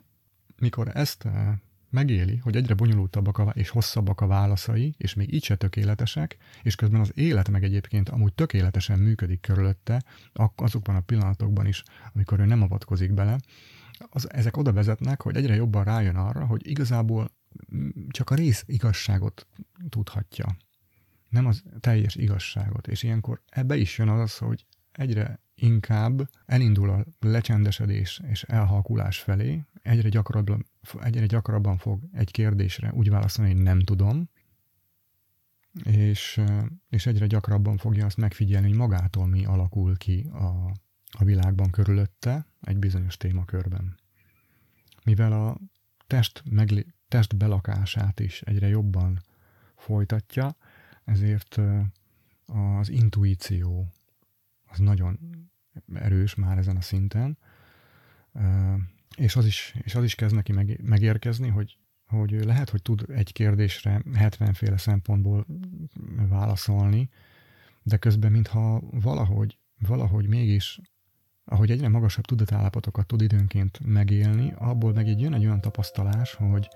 Mikor 0.57 0.91
ezt 0.93 1.25
eh, 1.25 1.57
megéli, 1.89 2.37
hogy 2.37 2.55
egyre 2.55 2.73
bonyolultabbak 2.73 3.37
a, 3.37 3.43
és 3.43 3.69
hosszabbak 3.69 4.21
a 4.21 4.27
válaszai, 4.27 4.93
és 4.97 5.13
még 5.13 5.33
így 5.33 5.43
se 5.43 5.55
tökéletesek, 5.55 6.37
és 6.63 6.75
közben 6.75 6.99
az 6.99 7.11
élet 7.15 7.49
meg 7.49 7.63
egyébként 7.63 8.09
amúgy 8.09 8.33
tökéletesen 8.33 8.99
működik 8.99 9.41
körülötte, 9.41 10.03
azokban 10.55 10.95
a 10.95 10.99
pillanatokban 10.99 11.65
is, 11.65 11.83
amikor 12.13 12.39
ő 12.39 12.45
nem 12.45 12.61
avatkozik 12.61 13.13
bele, 13.13 13.39
az, 14.09 14.31
ezek 14.33 14.57
oda 14.57 14.73
vezetnek, 14.73 15.21
hogy 15.21 15.35
egyre 15.35 15.55
jobban 15.55 15.83
rájön 15.83 16.15
arra, 16.15 16.45
hogy 16.45 16.67
igazából 16.67 17.31
mm, 17.75 17.89
csak 18.09 18.29
a 18.29 18.35
rész 18.35 18.63
igazságot 18.67 19.47
tudhatja 19.89 20.57
nem 21.29 21.45
az 21.45 21.63
teljes 21.79 22.15
igazságot. 22.15 22.87
És 22.87 23.03
ilyenkor 23.03 23.41
ebbe 23.49 23.75
is 23.75 23.97
jön 23.97 24.09
az, 24.09 24.37
hogy 24.37 24.65
egyre 24.91 25.39
inkább 25.61 26.29
elindul 26.45 26.89
a 26.89 27.05
lecsendesedés 27.19 28.21
és 28.29 28.43
elhalkulás 28.43 29.19
felé, 29.19 29.63
egyre 29.81 30.09
gyakrabban, 30.09 30.65
egyre 31.01 31.25
gyakrabban 31.25 31.77
fog 31.77 32.03
egy 32.13 32.31
kérdésre 32.31 32.91
úgy 32.93 33.09
válaszolni, 33.09 33.53
hogy 33.53 33.61
nem 33.61 33.79
tudom, 33.79 34.29
és, 35.83 36.41
és 36.89 37.05
egyre 37.05 37.27
gyakrabban 37.27 37.77
fogja 37.77 38.05
azt 38.05 38.17
megfigyelni, 38.17 38.67
hogy 38.67 38.77
magától 38.77 39.27
mi 39.27 39.45
alakul 39.45 39.97
ki 39.97 40.29
a, 40.33 40.71
a 41.11 41.23
világban 41.23 41.69
körülötte 41.69 42.45
egy 42.61 42.77
bizonyos 42.77 43.17
témakörben. 43.17 43.97
Mivel 45.03 45.31
a 45.31 45.57
test, 46.07 46.43
meglé, 46.49 46.85
test 47.07 47.37
belakását 47.37 48.19
is 48.19 48.41
egyre 48.41 48.67
jobban 48.67 49.21
folytatja, 49.75 50.55
ezért 51.03 51.57
az 52.45 52.89
intuíció 52.89 53.93
az 54.69 54.77
nagyon 54.77 55.19
erős 55.93 56.35
már 56.35 56.57
ezen 56.57 56.75
a 56.75 56.81
szinten, 56.81 57.37
és 59.15 59.35
az 59.35 59.45
is, 59.45 59.75
és 59.81 59.95
az 59.95 60.03
is 60.03 60.15
kezd 60.15 60.35
neki 60.35 60.77
megérkezni, 60.81 61.47
hogy, 61.47 61.77
hogy 62.07 62.31
lehet, 62.31 62.69
hogy 62.69 62.81
tud 62.81 63.05
egy 63.07 63.31
kérdésre 63.31 64.01
70 64.13 64.53
féle 64.53 64.77
szempontból 64.77 65.45
válaszolni, 66.29 67.09
de 67.83 67.97
közben 67.97 68.31
mintha 68.31 68.81
valahogy, 68.91 69.57
valahogy 69.79 70.27
mégis, 70.27 70.79
ahogy 71.45 71.71
egyre 71.71 71.87
magasabb 71.89 72.25
tudatállapotokat 72.25 73.07
tud 73.07 73.21
időnként 73.21 73.79
megélni, 73.85 74.53
abból 74.57 74.93
meg 74.93 75.07
így 75.07 75.21
jön 75.21 75.33
egy 75.33 75.45
olyan 75.45 75.61
tapasztalás, 75.61 76.33
hogy, 76.33 76.69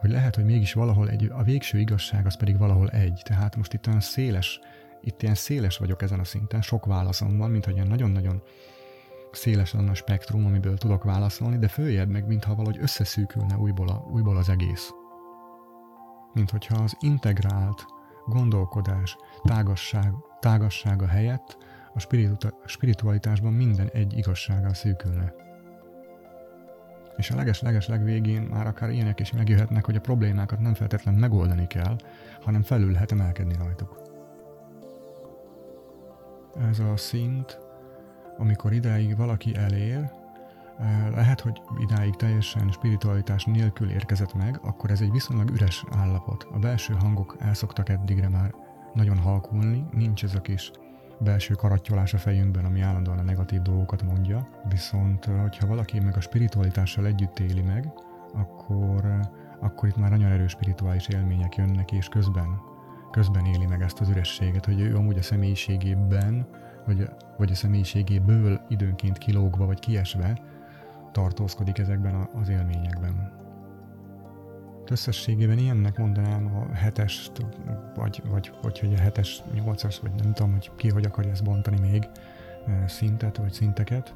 hogy 0.00 0.10
lehet, 0.10 0.34
hogy 0.34 0.44
mégis 0.44 0.72
valahol 0.72 1.10
egy, 1.10 1.24
a 1.24 1.42
végső 1.42 1.78
igazság 1.78 2.26
az 2.26 2.36
pedig 2.36 2.58
valahol 2.58 2.90
egy. 2.90 3.20
Tehát 3.24 3.56
most 3.56 3.72
itt 3.72 3.86
olyan 3.86 4.00
széles, 4.00 4.60
itt 5.04 5.22
ilyen 5.22 5.34
széles 5.34 5.78
vagyok 5.78 6.02
ezen 6.02 6.20
a 6.20 6.24
szinten, 6.24 6.62
sok 6.62 6.86
válaszom 6.86 7.38
van, 7.38 7.50
mint 7.50 7.64
hogy 7.64 7.74
ilyen 7.74 7.86
nagyon-nagyon 7.86 8.42
széles 9.32 9.72
lenne 9.72 9.90
a 9.90 9.94
spektrum, 9.94 10.44
amiből 10.44 10.78
tudok 10.78 11.04
válaszolni, 11.04 11.58
de 11.58 11.68
följebb 11.68 12.08
meg, 12.08 12.26
mintha 12.26 12.54
valahogy 12.54 12.78
összeszűkülne 12.80 13.56
újból, 13.56 13.88
a, 13.88 14.04
újból 14.10 14.36
az 14.36 14.48
egész. 14.48 14.90
Mint 16.32 16.50
hogyha 16.50 16.82
az 16.82 16.96
integrált 17.00 17.84
gondolkodás 18.26 19.16
tágasság, 19.42 20.12
tágassága 20.40 21.06
helyett 21.06 21.56
a 21.94 22.00
spiritualitásban 22.66 23.52
minden 23.52 23.88
egy 23.92 24.16
igazsággal 24.16 24.74
szűkülne. 24.74 25.34
És 27.16 27.30
a 27.30 27.36
leges-leges 27.36 27.88
legvégén 27.88 28.42
már 28.42 28.66
akár 28.66 28.90
ilyenek 28.90 29.20
is 29.20 29.32
megjöhetnek, 29.32 29.84
hogy 29.84 29.96
a 29.96 30.00
problémákat 30.00 30.58
nem 30.58 30.74
feltétlenül 30.74 31.20
megoldani 31.20 31.66
kell, 31.66 31.96
hanem 32.40 32.62
felül 32.62 32.92
lehet 32.92 33.12
emelkedni 33.12 33.54
rajtuk. 33.58 34.01
Ez 36.70 36.78
a 36.78 36.96
szint, 36.96 37.58
amikor 38.38 38.72
idáig 38.72 39.16
valaki 39.16 39.56
elér, 39.56 40.10
lehet, 41.14 41.40
hogy 41.40 41.60
idáig 41.78 42.16
teljesen 42.16 42.70
spiritualitás 42.70 43.44
nélkül 43.44 43.90
érkezett 43.90 44.34
meg, 44.34 44.58
akkor 44.62 44.90
ez 44.90 45.00
egy 45.00 45.10
viszonylag 45.10 45.50
üres 45.50 45.84
állapot. 45.90 46.46
A 46.52 46.58
belső 46.58 46.94
hangok 46.94 47.36
elszoktak 47.38 47.88
eddigre 47.88 48.28
már 48.28 48.54
nagyon 48.94 49.18
halkulni, 49.18 49.86
nincs 49.90 50.24
ez 50.24 50.34
a 50.34 50.40
kis 50.40 50.70
belső 51.20 51.54
karattyolás 51.54 52.14
a 52.14 52.18
fejünkben, 52.18 52.64
ami 52.64 52.80
állandóan 52.80 53.18
a 53.18 53.22
negatív 53.22 53.60
dolgokat 53.60 54.02
mondja, 54.02 54.48
viszont 54.68 55.24
hogyha 55.24 55.66
valaki 55.66 56.00
meg 56.00 56.16
a 56.16 56.20
spiritualitással 56.20 57.06
együtt 57.06 57.38
éli 57.38 57.62
meg, 57.62 57.92
akkor, 58.34 59.20
akkor 59.60 59.88
itt 59.88 59.96
már 59.96 60.10
nagyon 60.10 60.30
erős 60.30 60.50
spirituális 60.50 61.08
élmények 61.08 61.56
jönnek, 61.56 61.92
és 61.92 62.08
közben, 62.08 62.60
közben 63.12 63.46
éli 63.46 63.66
meg 63.66 63.82
ezt 63.82 64.00
az 64.00 64.08
ürességet, 64.08 64.64
hogy 64.64 64.80
ő 64.80 64.96
amúgy 64.96 65.18
a 65.18 65.22
személyiségében, 65.22 66.46
vagy, 66.86 67.08
vagy 67.36 67.50
a 67.50 67.54
személyiségéből 67.54 68.60
időnként 68.68 69.18
kilógva 69.18 69.66
vagy 69.66 69.78
kiesve 69.78 70.40
tartózkodik 71.12 71.78
ezekben 71.78 72.28
az 72.40 72.48
élményekben. 72.48 73.40
Összességében 74.90 75.58
ilyennek 75.58 75.98
mondanám 75.98 76.56
a 76.56 76.74
hetest, 76.74 77.32
vagy, 77.94 78.22
vagy, 78.30 78.52
vagy 78.62 78.78
hogy 78.78 78.94
a 78.94 78.98
hetes, 78.98 79.42
nyolcas, 79.54 80.00
vagy 80.00 80.12
nem 80.22 80.32
tudom, 80.32 80.52
hogy 80.52 80.70
ki 80.76 80.88
hogy 80.88 81.04
akarja 81.04 81.30
ezt 81.30 81.44
bontani 81.44 81.80
még 81.90 82.08
szintet, 82.86 83.36
vagy 83.36 83.52
szinteket. 83.52 84.14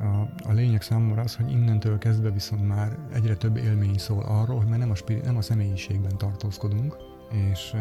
A, 0.00 0.48
a 0.48 0.52
lényeg 0.52 0.82
számomra 0.82 1.22
az, 1.22 1.36
hogy 1.36 1.50
innentől 1.50 1.98
kezdve 1.98 2.30
viszont 2.30 2.68
már 2.68 2.96
egyre 3.14 3.36
több 3.36 3.56
élmény 3.56 3.98
szól 3.98 4.22
arról, 4.22 4.56
hogy 4.56 4.68
már 4.68 4.78
nem 4.78 4.90
a, 4.90 4.94
spiri, 4.94 5.20
nem 5.20 5.36
a 5.36 5.42
személyiségben 5.42 6.18
tartózkodunk, 6.18 6.96
és 7.30 7.76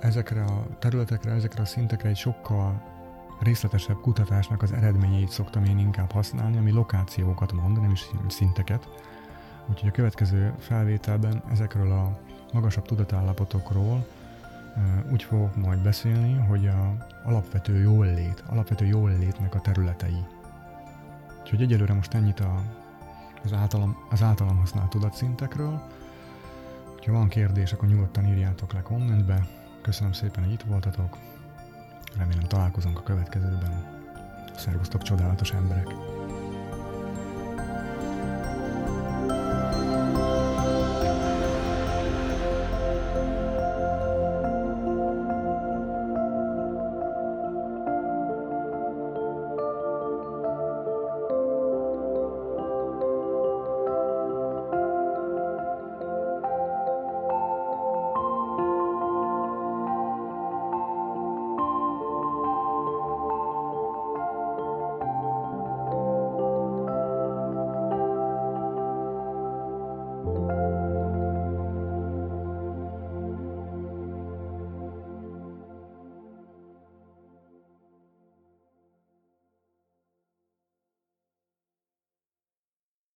ezekre 0.00 0.44
a 0.44 0.66
területekre, 0.78 1.30
ezekre 1.30 1.62
a 1.62 1.66
szintekre 1.66 2.08
egy 2.08 2.16
sokkal 2.16 2.82
részletesebb 3.40 4.00
kutatásnak 4.00 4.62
az 4.62 4.72
eredményeit 4.72 5.30
szoktam 5.30 5.64
én 5.64 5.78
inkább 5.78 6.10
használni, 6.10 6.56
ami 6.56 6.70
lokációkat 6.70 7.52
mond, 7.52 7.80
nem 7.80 7.90
is 7.90 8.06
szinteket. 8.28 8.88
Úgyhogy 9.70 9.88
a 9.88 9.92
következő 9.92 10.54
felvételben 10.58 11.42
ezekről 11.50 11.92
a 11.92 12.18
magasabb 12.52 12.84
tudatállapotokról 12.84 14.06
úgy 15.10 15.22
fogok 15.22 15.56
majd 15.56 15.78
beszélni, 15.78 16.34
hogy 16.34 16.66
a 16.66 17.06
alapvető 17.24 17.78
jól 17.78 18.06
lét, 18.06 18.42
alapvető 18.46 18.86
jól 18.86 19.10
létnek 19.18 19.54
a 19.54 19.60
területei. 19.60 20.24
Úgyhogy 21.40 21.62
egyelőre 21.62 21.94
most 21.94 22.14
ennyit 22.14 22.40
a, 22.40 22.62
az, 23.44 23.52
általam, 23.52 23.96
az 24.10 24.22
általam 24.22 24.56
használt 24.56 24.90
tudatszintekről. 24.90 25.82
Ha 27.08 27.14
van 27.14 27.28
kérdés, 27.28 27.72
akkor 27.72 27.88
nyugodtan 27.88 28.26
írjátok 28.26 28.72
le 28.72 28.82
kommentbe. 28.82 29.46
Köszönöm 29.82 30.12
szépen, 30.12 30.44
hogy 30.44 30.52
itt 30.52 30.62
voltatok. 30.62 31.18
Remélem 32.16 32.44
találkozunk 32.44 32.98
a 32.98 33.02
következőben. 33.02 33.84
Szervusztok, 34.56 35.02
csodálatos 35.02 35.52
emberek! 35.52 36.17